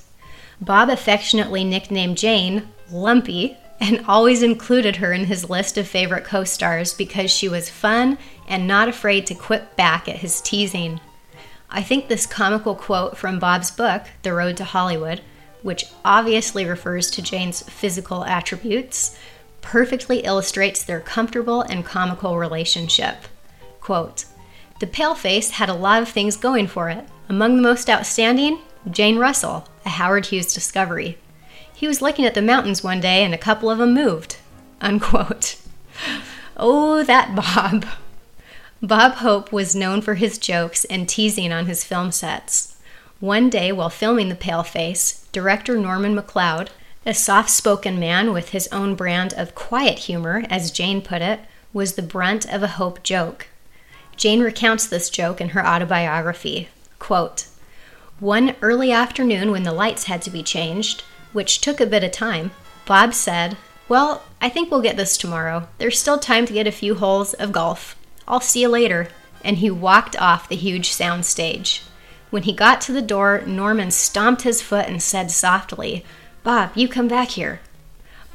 Bob 0.60 0.88
affectionately 0.88 1.64
nicknamed 1.64 2.16
Jane 2.16 2.68
Lumpy 2.90 3.56
and 3.80 4.04
always 4.06 4.42
included 4.42 4.96
her 4.96 5.12
in 5.12 5.24
his 5.24 5.50
list 5.50 5.76
of 5.76 5.86
favorite 5.86 6.24
co 6.24 6.44
stars 6.44 6.94
because 6.94 7.30
she 7.30 7.48
was 7.48 7.68
fun 7.68 8.18
and 8.48 8.66
not 8.66 8.88
afraid 8.88 9.26
to 9.26 9.34
quip 9.34 9.76
back 9.76 10.08
at 10.08 10.16
his 10.16 10.40
teasing. 10.40 11.00
I 11.68 11.82
think 11.82 12.08
this 12.08 12.26
comical 12.26 12.74
quote 12.74 13.16
from 13.16 13.38
Bob's 13.38 13.70
book, 13.70 14.04
The 14.22 14.32
Road 14.32 14.56
to 14.58 14.64
Hollywood, 14.64 15.20
which 15.62 15.86
obviously 16.04 16.64
refers 16.64 17.10
to 17.10 17.22
Jane's 17.22 17.62
physical 17.62 18.24
attributes, 18.24 19.18
perfectly 19.60 20.20
illustrates 20.20 20.84
their 20.84 21.00
comfortable 21.00 21.62
and 21.62 21.84
comical 21.84 22.38
relationship. 22.38 23.16
Quote, 23.80 24.26
the 24.78 24.86
Paleface 24.86 25.50
had 25.50 25.68
a 25.68 25.74
lot 25.74 26.02
of 26.02 26.08
things 26.08 26.36
going 26.36 26.66
for 26.66 26.88
it. 26.88 27.04
Among 27.28 27.56
the 27.56 27.62
most 27.62 27.90
outstanding, 27.90 28.60
Jane 28.90 29.18
Russell, 29.18 29.68
a 29.84 29.90
Howard 29.90 30.26
Hughes 30.26 30.54
discovery. 30.54 31.18
He 31.74 31.86
was 31.86 32.00
looking 32.00 32.24
at 32.24 32.34
the 32.34 32.42
mountains 32.42 32.82
one 32.84 33.00
day 33.00 33.24
and 33.24 33.34
a 33.34 33.38
couple 33.38 33.70
of 33.70 33.78
them 33.78 33.92
moved. 33.92 34.36
Unquote. 34.80 35.56
Oh, 36.56 37.02
that 37.04 37.34
Bob. 37.34 37.86
Bob 38.82 39.14
Hope 39.16 39.52
was 39.52 39.74
known 39.74 40.00
for 40.00 40.14
his 40.14 40.38
jokes 40.38 40.84
and 40.86 41.08
teasing 41.08 41.52
on 41.52 41.66
his 41.66 41.84
film 41.84 42.12
sets. 42.12 42.76
One 43.20 43.50
day, 43.50 43.72
while 43.72 43.90
filming 43.90 44.28
The 44.28 44.34
Paleface, 44.34 45.30
director 45.32 45.76
Norman 45.76 46.14
McLeod, 46.14 46.68
a 47.04 47.14
soft 47.14 47.50
spoken 47.50 47.98
man 47.98 48.32
with 48.32 48.50
his 48.50 48.68
own 48.68 48.94
brand 48.94 49.32
of 49.34 49.54
quiet 49.54 50.00
humor, 50.00 50.44
as 50.50 50.70
Jane 50.70 51.00
put 51.00 51.22
it, 51.22 51.40
was 51.72 51.94
the 51.94 52.02
brunt 52.02 52.52
of 52.52 52.62
a 52.62 52.68
Hope 52.68 53.02
joke. 53.02 53.48
Jane 54.16 54.40
recounts 54.40 54.86
this 54.86 55.10
joke 55.10 55.40
in 55.40 55.50
her 55.50 55.66
autobiography. 55.66 56.68
Quote, 56.98 57.46
One 58.20 58.56
early 58.62 58.92
afternoon 58.92 59.50
when 59.50 59.64
the 59.64 59.74
lights 59.74 60.04
had 60.04 60.22
to 60.22 60.30
be 60.30 60.42
changed, 60.42 61.02
which 61.34 61.60
took 61.60 61.80
a 61.80 61.86
bit 61.86 62.02
of 62.02 62.12
time, 62.12 62.50
Bob 62.86 63.12
said, 63.12 63.58
Well, 63.90 64.22
I 64.40 64.48
think 64.48 64.70
we'll 64.70 64.80
get 64.80 64.96
this 64.96 65.18
tomorrow. 65.18 65.68
There's 65.76 65.98
still 65.98 66.18
time 66.18 66.46
to 66.46 66.54
get 66.54 66.66
a 66.66 66.72
few 66.72 66.94
holes 66.94 67.34
of 67.34 67.52
golf. 67.52 67.94
I'll 68.26 68.40
see 68.40 68.62
you 68.62 68.68
later. 68.68 69.08
and 69.44 69.58
he 69.58 69.70
walked 69.70 70.20
off 70.20 70.48
the 70.48 70.56
huge 70.56 70.88
soundstage. 70.90 71.82
When 72.30 72.44
he 72.44 72.52
got 72.52 72.80
to 72.82 72.92
the 72.92 73.02
door, 73.02 73.42
Norman 73.46 73.90
stomped 73.92 74.42
his 74.42 74.60
foot 74.62 74.88
and 74.88 75.00
said 75.00 75.30
softly, 75.30 76.04
Bob, 76.42 76.70
you 76.74 76.88
come 76.88 77.06
back 77.06 77.28
here. 77.32 77.60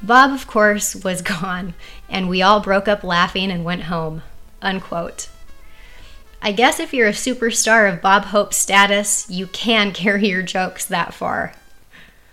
Bob, 0.00 0.30
of 0.30 0.46
course, 0.46 0.94
was 0.94 1.20
gone, 1.40 1.74
and 2.08 2.28
we 2.28 2.40
all 2.40 2.60
broke 2.60 2.88
up 2.88 3.02
laughing 3.04 3.50
and 3.50 3.64
went 3.64 3.82
home. 3.84 4.22
Unquote. 4.62 5.28
I 6.44 6.50
guess 6.50 6.80
if 6.80 6.92
you're 6.92 7.06
a 7.06 7.12
superstar 7.12 7.90
of 7.90 8.02
Bob 8.02 8.24
Hope's 8.26 8.56
status, 8.56 9.30
you 9.30 9.46
can 9.46 9.92
carry 9.94 10.28
your 10.28 10.42
jokes 10.42 10.84
that 10.84 11.14
far. 11.14 11.54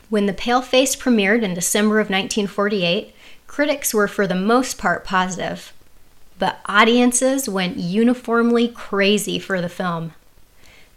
When 0.09 0.25
The 0.25 0.33
Paleface 0.33 0.97
premiered 0.97 1.43
in 1.43 1.53
December 1.53 1.99
of 1.99 2.09
1948, 2.09 3.13
critics 3.45 3.93
were 3.93 4.07
for 4.07 4.25
the 4.25 4.33
most 4.33 4.79
part 4.79 5.05
positive, 5.05 5.73
but 6.39 6.59
audiences 6.65 7.47
went 7.47 7.77
uniformly 7.77 8.67
crazy 8.67 9.37
for 9.37 9.61
the 9.61 9.69
film. 9.69 10.13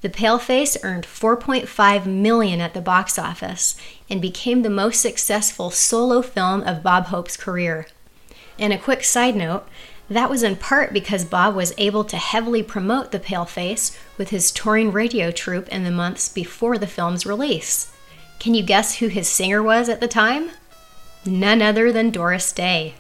The 0.01 0.09
Paleface 0.09 0.79
earned 0.83 1.05
4.5 1.05 2.07
million 2.07 2.63
at 2.63 2.73
the 2.73 2.81
box 2.81 3.19
office 3.19 3.77
and 4.09 4.23
became 4.23 4.63
the 4.63 4.71
most 4.71 5.03
successful 5.03 5.71
solo 5.71 6.23
film 6.23 6.63
of 6.63 6.83
Bob 6.83 7.07
Hope's 7.07 7.37
career. 7.37 7.87
And 8.59 8.73
a 8.73 8.79
quick 8.79 9.05
side 9.05 9.37
note, 9.37 9.69
that 10.09 10.31
was 10.31 10.43
in 10.43 10.57
part 10.57 10.93
because 10.93 11.25
Bob 11.25 11.55
was 11.55 11.73
able 11.79 12.05
to 12.05 12.17
heavily 12.17 12.63
promote 12.63 13.13
The 13.13 13.19
Paleface 13.19 13.97
with 14.19 14.31
his 14.31 14.51
touring 14.51 14.93
radio 14.93 15.31
troupe 15.31 15.69
in 15.69 15.85
the 15.85 15.91
months 15.91 16.29
before 16.29 16.79
the 16.79 16.87
film's 16.87 17.25
release. 17.25 17.93
Can 18.39 18.55
you 18.55 18.63
guess 18.63 18.97
who 18.97 19.09
his 19.09 19.29
singer 19.29 19.63
was 19.63 19.89
at 19.89 20.01
the 20.01 20.09
time? 20.09 20.51
None 21.25 21.63
other 21.63 21.93
than 21.93 22.11
Doris 22.11 22.53
Day. 22.53 22.95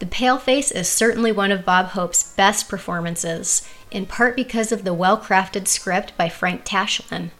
The 0.00 0.06
Paleface 0.06 0.74
is 0.74 0.88
certainly 0.88 1.32
one 1.32 1.50
of 1.50 1.64
Bob 1.64 1.88
Hope's 1.88 2.32
best 2.34 2.68
performances, 2.68 3.68
in 3.90 4.06
part 4.06 4.36
because 4.36 4.70
of 4.70 4.84
the 4.84 4.94
well 4.94 5.18
crafted 5.18 5.66
script 5.66 6.16
by 6.16 6.28
Frank 6.28 6.64
Tashlin. 6.64 7.30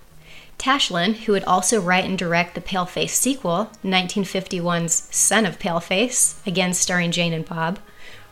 Tashlin, 0.59 1.15
who 1.15 1.33
would 1.33 1.45
also 1.45 1.81
write 1.81 2.05
and 2.05 2.19
direct 2.19 2.55
the 2.55 2.61
Paleface 2.61 3.11
sequel, 3.11 3.71
1951's 3.85 5.09
Son 5.15 5.47
of 5.47 5.59
Paleface, 5.59 6.45
again 6.47 6.75
starring 6.75 7.13
Jane 7.13 7.33
and 7.33 7.45
Bob, 7.45 7.79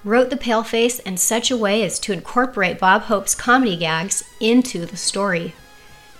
wrote 0.06 0.30
the 0.30 0.36
Paleface 0.36 1.00
in 1.00 1.16
such 1.16 1.50
a 1.50 1.56
way 1.56 1.82
as 1.82 1.98
to 1.98 2.12
incorporate 2.12 2.78
Bob 2.78 3.02
Hope's 3.02 3.34
comedy 3.34 3.76
gags 3.76 4.22
into 4.38 4.86
the 4.86 4.96
story. 4.96 5.52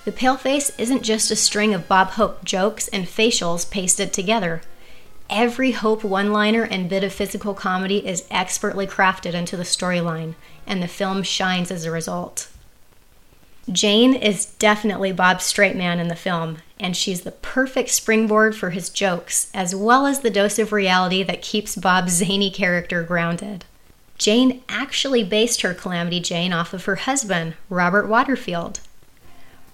The 0.05 0.11
Paleface 0.11 0.73
isn't 0.77 1.05
just 1.05 1.31
a 1.31 1.37
string 1.37 1.73
of 1.73 1.87
Bob 1.87 2.11
Hope 2.11 2.45
jokes 2.45 2.89
and 2.89 3.07
facials 3.07 3.71
pasted 3.71 4.13
together. 4.13 4.61
Every 5.31 5.71
Hope 5.71 6.03
one 6.03 6.33
liner 6.33 6.65
and 6.65 6.89
bit 6.91 7.05
of 7.05 7.13
physical 7.13 7.55
comedy 7.55 8.05
is 8.05 8.27
expertly 8.29 8.89
crafted 8.89 9.35
into 9.35 9.57
the 9.57 9.63
storyline, 9.63 10.35
and 10.67 10.83
the 10.83 10.89
film 10.89 11.23
shines 11.23 11.71
as 11.71 11.85
a 11.85 11.93
result. 11.93 12.49
Jane 13.71 14.15
is 14.15 14.47
definitely 14.47 15.13
Bob's 15.13 15.45
straight 15.45 15.77
man 15.77 16.01
in 16.01 16.09
the 16.09 16.17
film, 16.17 16.59
and 16.81 16.97
she's 16.97 17.21
the 17.21 17.31
perfect 17.31 17.91
springboard 17.91 18.57
for 18.57 18.71
his 18.71 18.89
jokes, 18.89 19.49
as 19.55 19.77
well 19.77 20.07
as 20.07 20.21
the 20.21 20.31
dose 20.31 20.59
of 20.59 20.73
reality 20.73 21.23
that 21.23 21.41
keeps 21.41 21.77
Bob's 21.77 22.15
zany 22.15 22.51
character 22.51 23.05
grounded. 23.05 23.65
Jane 24.19 24.63
actually 24.69 25.23
based 25.23 25.63
her 25.63 25.75
Calamity 25.75 26.21
Jane 26.21 26.53
off 26.53 26.73
of 26.73 26.85
her 26.87 26.97
husband, 26.97 27.55
Robert 27.69 28.09
Waterfield. 28.09 28.81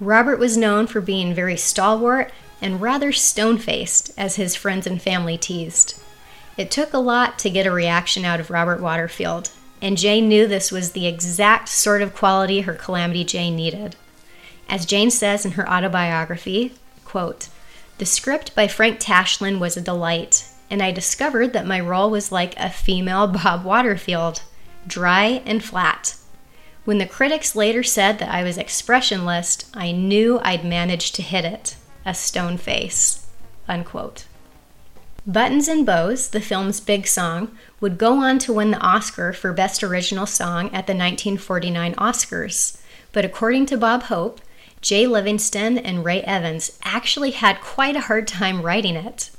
Robert 0.00 0.38
was 0.38 0.56
known 0.56 0.86
for 0.86 1.00
being 1.00 1.32
very 1.32 1.56
stalwart 1.56 2.32
and 2.60 2.80
rather 2.80 3.12
stone 3.12 3.58
faced, 3.58 4.12
as 4.16 4.36
his 4.36 4.54
friends 4.54 4.86
and 4.86 5.02
family 5.02 5.36
teased. 5.36 6.00
It 6.56 6.70
took 6.70 6.92
a 6.92 6.98
lot 6.98 7.38
to 7.40 7.50
get 7.50 7.66
a 7.66 7.72
reaction 7.72 8.24
out 8.24 8.40
of 8.40 8.50
Robert 8.50 8.80
Waterfield, 8.80 9.50
and 9.80 9.98
Jane 9.98 10.28
knew 10.28 10.46
this 10.46 10.70
was 10.70 10.92
the 10.92 11.06
exact 11.06 11.68
sort 11.68 12.02
of 12.02 12.14
quality 12.14 12.60
her 12.60 12.74
Calamity 12.74 13.24
Jane 13.24 13.56
needed. 13.56 13.96
As 14.68 14.86
Jane 14.86 15.10
says 15.10 15.44
in 15.44 15.52
her 15.52 15.68
autobiography, 15.68 16.72
quote, 17.04 17.48
The 17.98 18.06
script 18.06 18.54
by 18.54 18.68
Frank 18.68 19.00
Tashlin 19.00 19.58
was 19.58 19.76
a 19.76 19.80
delight, 19.80 20.48
and 20.72 20.82
I 20.82 20.90
discovered 20.90 21.52
that 21.52 21.66
my 21.66 21.78
role 21.78 22.08
was 22.10 22.32
like 22.32 22.58
a 22.58 22.70
female 22.70 23.26
Bob 23.44 23.62
Waterfield, 23.62 24.40
dry 24.86 25.42
and 25.44 25.62
flat. 25.62 26.16
When 26.86 26.96
the 26.96 27.06
critics 27.06 27.54
later 27.54 27.82
said 27.82 28.18
that 28.18 28.30
I 28.34 28.42
was 28.42 28.56
expressionless, 28.56 29.70
I 29.74 29.92
knew 29.92 30.40
I'd 30.42 30.64
managed 30.64 31.14
to 31.16 31.22
hit 31.22 31.44
it 31.44 31.76
a 32.06 32.14
stone 32.14 32.56
face. 32.56 33.26
Unquote. 33.68 34.24
Buttons 35.26 35.68
and 35.68 35.84
Bows, 35.84 36.30
the 36.30 36.40
film's 36.40 36.80
big 36.80 37.06
song, 37.06 37.56
would 37.80 37.98
go 37.98 38.14
on 38.14 38.38
to 38.40 38.54
win 38.54 38.70
the 38.70 38.80
Oscar 38.80 39.34
for 39.34 39.52
Best 39.52 39.84
Original 39.84 40.26
Song 40.26 40.66
at 40.68 40.86
the 40.86 40.94
1949 40.94 41.94
Oscars. 41.96 42.80
But 43.12 43.26
according 43.26 43.66
to 43.66 43.76
Bob 43.76 44.04
Hope, 44.04 44.40
Jay 44.80 45.06
Livingston 45.06 45.76
and 45.76 46.04
Ray 46.04 46.22
Evans 46.22 46.78
actually 46.82 47.32
had 47.32 47.60
quite 47.60 47.94
a 47.94 48.00
hard 48.00 48.26
time 48.26 48.62
writing 48.62 48.96
it. 48.96 49.30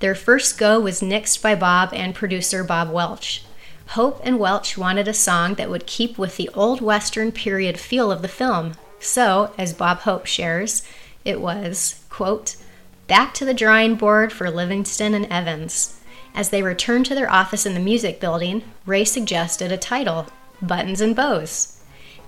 Their 0.00 0.14
first 0.14 0.58
go 0.58 0.80
was 0.80 1.00
nixed 1.00 1.40
by 1.40 1.54
Bob 1.54 1.90
and 1.92 2.14
producer 2.14 2.64
Bob 2.64 2.90
Welch. 2.90 3.44
Hope 3.88 4.20
and 4.24 4.38
Welch 4.38 4.76
wanted 4.76 5.06
a 5.06 5.14
song 5.14 5.54
that 5.54 5.70
would 5.70 5.86
keep 5.86 6.18
with 6.18 6.36
the 6.36 6.50
old 6.54 6.80
Western 6.80 7.30
period 7.30 7.78
feel 7.78 8.10
of 8.10 8.22
the 8.22 8.28
film. 8.28 8.72
So, 8.98 9.52
as 9.56 9.72
Bob 9.72 10.00
Hope 10.00 10.26
shares, 10.26 10.82
it 11.24 11.40
was, 11.40 12.02
quote, 12.10 12.56
back 13.06 13.34
to 13.34 13.44
the 13.44 13.54
drawing 13.54 13.94
board 13.94 14.32
for 14.32 14.50
Livingston 14.50 15.14
and 15.14 15.26
Evans. 15.26 16.00
As 16.34 16.48
they 16.50 16.62
returned 16.62 17.06
to 17.06 17.14
their 17.14 17.30
office 17.30 17.64
in 17.64 17.74
the 17.74 17.80
music 17.80 18.18
building, 18.18 18.64
Ray 18.86 19.04
suggested 19.04 19.70
a 19.70 19.76
title 19.76 20.26
Buttons 20.60 21.00
and 21.00 21.14
Bows. 21.14 21.80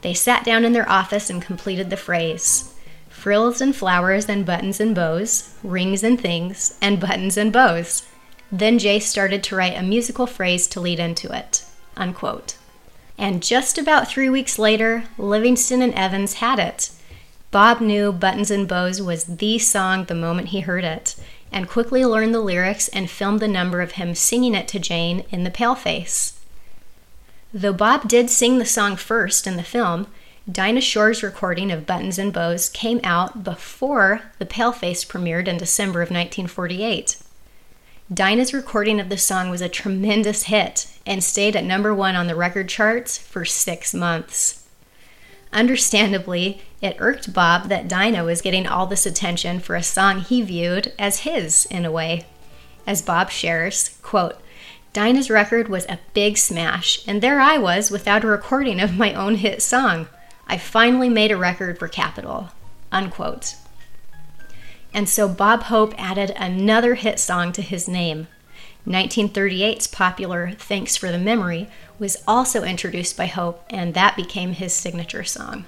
They 0.03 0.15
sat 0.15 0.45
down 0.45 0.65
in 0.65 0.73
their 0.73 0.89
office 0.89 1.31
and 1.31 1.43
completed 1.43 1.91
the 1.91 1.97
phrase 1.97 2.73
frills 3.17 3.61
and 3.61 3.75
flowers 3.75 4.29
and 4.29 4.45
buttons 4.45 4.79
and 4.79 4.95
bows, 4.95 5.55
rings 5.65 6.05
and 6.05 6.21
things, 6.21 6.79
and 6.83 7.01
buttons 7.01 7.37
and 7.37 7.53
bows. 7.53 8.07
Then 8.53 8.79
Jay 8.79 9.01
started 9.01 9.43
to 9.45 9.57
write 9.57 9.77
a 9.77 9.83
musical 9.83 10.27
phrase 10.27 10.69
to 10.69 10.81
lead 10.81 11.01
into 11.01 11.33
it. 11.37 11.65
Unquote. 11.97 12.57
And 13.19 13.43
just 13.43 13.79
about 13.79 14.07
three 14.07 14.29
weeks 14.29 14.59
later, 14.59 15.05
Livingston 15.17 15.81
and 15.81 15.95
Evans 15.95 16.35
had 16.35 16.59
it. 16.59 16.91
Bob 17.51 17.81
knew 17.81 18.13
Buttons 18.13 18.51
and 18.51 18.69
Bows 18.69 19.01
was 19.01 19.25
the 19.25 19.59
song 19.59 20.05
the 20.05 20.15
moment 20.15 20.49
he 20.49 20.61
heard 20.61 20.85
it, 20.85 21.17
and 21.51 21.69
quickly 21.69 22.05
learned 22.05 22.35
the 22.35 22.41
lyrics 22.41 22.89
and 22.89 23.09
filmed 23.09 23.41
the 23.41 23.49
number 23.49 23.81
of 23.81 23.93
him 23.93 24.15
singing 24.15 24.55
it 24.55 24.69
to 24.69 24.79
Jane 24.79 25.25
in 25.31 25.43
the 25.43 25.51
paleface. 25.51 26.35
Though 27.53 27.73
Bob 27.73 28.09
did 28.09 28.29
sing 28.29 28.59
the 28.59 28.67
song 28.67 28.97
first 28.97 29.47
in 29.47 29.57
the 29.57 29.63
film, 29.63 30.07
Dinah 30.51 30.81
Shore's 30.81 31.25
recording 31.25 31.73
of 31.73 31.87
Buttons 31.87 32.21
and 32.21 32.33
Bows 32.33 32.69
came 32.69 33.01
out 33.03 33.43
before 33.43 34.23
the 34.39 34.47
Paleface 34.47 35.05
premiered 35.05 35.49
in 35.49 35.57
December 35.57 36.03
of 36.03 36.11
1948. 36.11 37.17
Dinah's 38.15 38.55
recording 38.55 39.01
of 39.01 39.09
the 39.09 39.19
song 39.19 39.51
was 39.51 39.61
a 39.61 39.69
tremendous 39.69 40.45
hit 40.45 40.87
and 41.05 41.25
stayed 41.25 41.57
at 41.57 41.65
number 41.65 41.93
one 41.93 42.15
on 42.15 42.29
the 42.29 42.37
record 42.37 42.69
charts 42.69 43.19
for 43.19 43.45
six 43.45 43.93
months. 43.93 44.69
Understandably, 45.53 46.63
it 46.81 46.97
irked 47.01 47.33
Bob 47.33 47.69
that 47.69 47.89
Dinah 47.89 48.23
was 48.23 48.41
getting 48.41 48.69
all 48.69 48.87
this 48.87 49.05
attention 49.05 49.59
for 49.59 49.75
a 49.75 49.83
song 49.83 50.21
he 50.21 50.43
viewed 50.43 50.93
as 50.97 51.21
his, 51.21 51.67
in 51.73 51.85
a 51.85 51.91
way. 51.91 52.25
As 52.87 53.03
Bob 53.03 53.31
shares, 53.31 53.99
quote, 54.01 54.37
Dinah's 54.93 55.29
record 55.29 55.69
was 55.69 55.87
a 55.87 55.99
big 56.15 56.39
smash, 56.39 57.05
and 57.09 57.21
there 57.21 57.41
I 57.41 57.59
was 57.59 57.91
without 57.91 58.23
a 58.23 58.29
recording 58.29 58.79
of 58.79 58.97
my 58.97 59.13
own 59.13 59.35
hit 59.35 59.61
song. 59.61 60.07
I 60.47 60.59
finally 60.59 61.09
made 61.09 61.31
a 61.31 61.37
record 61.37 61.79
for 61.79 61.89
Capitol. 61.89 62.51
Unquote. 62.93 63.57
And 64.95 65.09
so 65.09 65.29
Bob 65.29 65.65
Hope 65.65 65.95
added 65.99 66.33
another 66.37 66.95
hit 66.95 67.19
song 67.19 67.53
to 67.53 67.63
his 67.63 67.89
name. 67.89 68.29
1938's 68.87 69.89
popular 69.89 70.53
Thanks 70.53 70.97
for 70.97 71.11
the 71.11 71.19
Memory 71.19 71.69
was 71.99 72.23
also 72.27 72.63
introduced 72.63 73.17
by 73.17 73.27
Hope, 73.27 73.65
and 73.69 73.95
that 73.95 74.17
became 74.17 74.53
his 74.53 74.73
signature 74.73 75.25
song. 75.25 75.65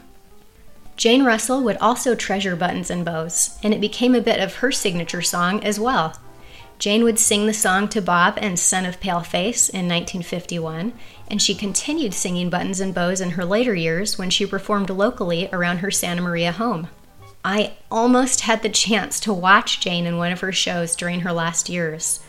Jane 0.97 1.25
Russell 1.25 1.63
would 1.63 1.77
also 1.79 2.15
treasure 2.15 2.57
buttons 2.57 2.91
and 2.91 3.05
bows, 3.05 3.59
and 3.63 3.75
it 3.75 3.81
became 3.81 4.15
a 4.15 4.21
bit 4.21 4.41
of 4.41 4.57
her 4.57 4.71
signature 4.71 5.23
song 5.23 5.63
as 5.65 5.81
well. 5.81 6.19
Jane 6.79 7.03
would 7.03 7.19
sing 7.19 7.47
the 7.47 7.53
song 7.53 7.89
to 7.89 8.01
Bob 8.01 8.39
and 8.41 8.57
Son 8.57 8.87
of 8.87 9.01
Paleface 9.01 9.69
in 9.69 9.89
1951, 9.89 10.93
and 11.27 11.43
she 11.43 11.53
continued 11.53 12.15
singing 12.15 12.51
Buttons 12.51 12.79
and 12.79 12.95
Bows 12.95 13.21
in 13.21 13.31
her 13.31 13.45
later 13.45 13.75
years 13.75 14.17
when 14.17 14.31
she 14.31 14.47
performed 14.47 14.89
locally 14.89 15.49
around 15.53 15.79
her 15.79 15.91
Santa 15.91 16.23
Maria 16.23 16.53
home. 16.53 16.87
I 17.45 17.73
almost 17.91 18.43
had 18.43 18.63
the 18.63 18.69
chance 18.69 19.19
to 19.21 19.33
watch 19.33 19.81
Jane 19.81 20.07
in 20.07 20.19
one 20.19 20.31
of 20.31 20.41
her 20.41 20.53
shows 20.53 20.95
during 20.95 21.21
her 21.21 21.33
last 21.33 21.69
years. 21.69 22.21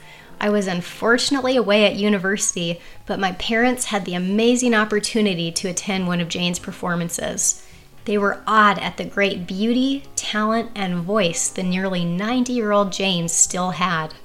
I 0.41 0.49
was 0.49 0.65
unfortunately 0.65 1.55
away 1.55 1.85
at 1.85 1.95
university, 1.95 2.81
but 3.05 3.19
my 3.19 3.33
parents 3.33 3.85
had 3.85 4.05
the 4.05 4.15
amazing 4.15 4.73
opportunity 4.73 5.51
to 5.51 5.67
attend 5.67 6.07
one 6.07 6.21
of 6.21 6.27
Jane's 6.27 6.57
performances. 6.59 7.63
They 8.05 8.17
were 8.17 8.41
awed 8.47 8.79
at 8.79 8.97
the 8.97 9.05
great 9.05 9.45
beauty, 9.45 10.05
talent, 10.15 10.71
and 10.73 11.03
voice 11.03 11.49
the 11.49 11.61
nearly 11.61 12.03
90 12.03 12.53
year 12.53 12.71
old 12.71 12.91
Jane 12.91 13.27
still 13.27 13.71
had. 13.71 14.15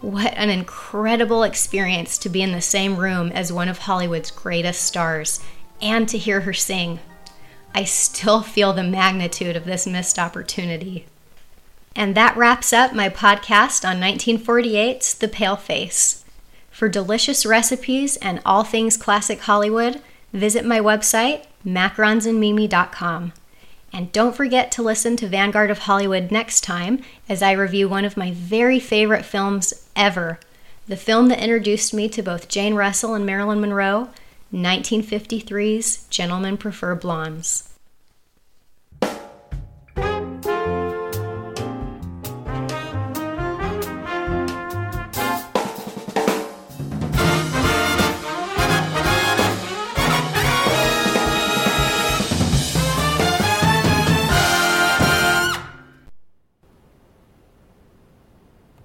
What 0.00 0.34
an 0.36 0.50
incredible 0.50 1.42
experience 1.42 2.18
to 2.18 2.28
be 2.28 2.42
in 2.42 2.52
the 2.52 2.60
same 2.60 2.96
room 2.96 3.32
as 3.32 3.52
one 3.52 3.68
of 3.68 3.78
Hollywood's 3.78 4.30
greatest 4.30 4.82
stars 4.82 5.40
and 5.80 6.08
to 6.08 6.18
hear 6.18 6.42
her 6.42 6.52
sing. 6.52 6.98
I 7.74 7.84
still 7.84 8.42
feel 8.42 8.72
the 8.72 8.82
magnitude 8.82 9.56
of 9.56 9.64
this 9.64 9.86
missed 9.86 10.18
opportunity. 10.18 11.06
And 11.94 12.14
that 12.14 12.36
wraps 12.36 12.72
up 12.72 12.92
my 12.92 13.08
podcast 13.08 13.88
on 13.88 13.96
1948's 13.96 15.14
The 15.14 15.28
Paleface. 15.28 16.24
For 16.70 16.90
delicious 16.90 17.46
recipes 17.46 18.16
and 18.18 18.42
all 18.44 18.64
things 18.64 18.98
classic 18.98 19.40
Hollywood, 19.40 20.02
visit 20.32 20.66
my 20.66 20.78
website, 20.78 21.46
macaronsandmimi.com. 21.66 23.32
And 23.92 24.12
don't 24.12 24.36
forget 24.36 24.70
to 24.72 24.82
listen 24.82 25.16
to 25.16 25.28
Vanguard 25.28 25.70
of 25.70 25.78
Hollywood 25.78 26.30
next 26.30 26.62
time 26.62 27.02
as 27.28 27.42
I 27.42 27.52
review 27.52 27.88
one 27.88 28.04
of 28.04 28.16
my 28.16 28.32
very 28.32 28.78
favorite 28.78 29.24
films 29.24 29.88
ever 29.94 30.38
the 30.86 30.96
film 30.96 31.28
that 31.28 31.42
introduced 31.42 31.92
me 31.92 32.08
to 32.08 32.22
both 32.22 32.48
Jane 32.48 32.74
Russell 32.74 33.14
and 33.14 33.26
Marilyn 33.26 33.60
Monroe, 33.60 34.08
1953's 34.52 36.06
Gentlemen 36.10 36.56
Prefer 36.56 36.94
Blondes. 36.94 37.75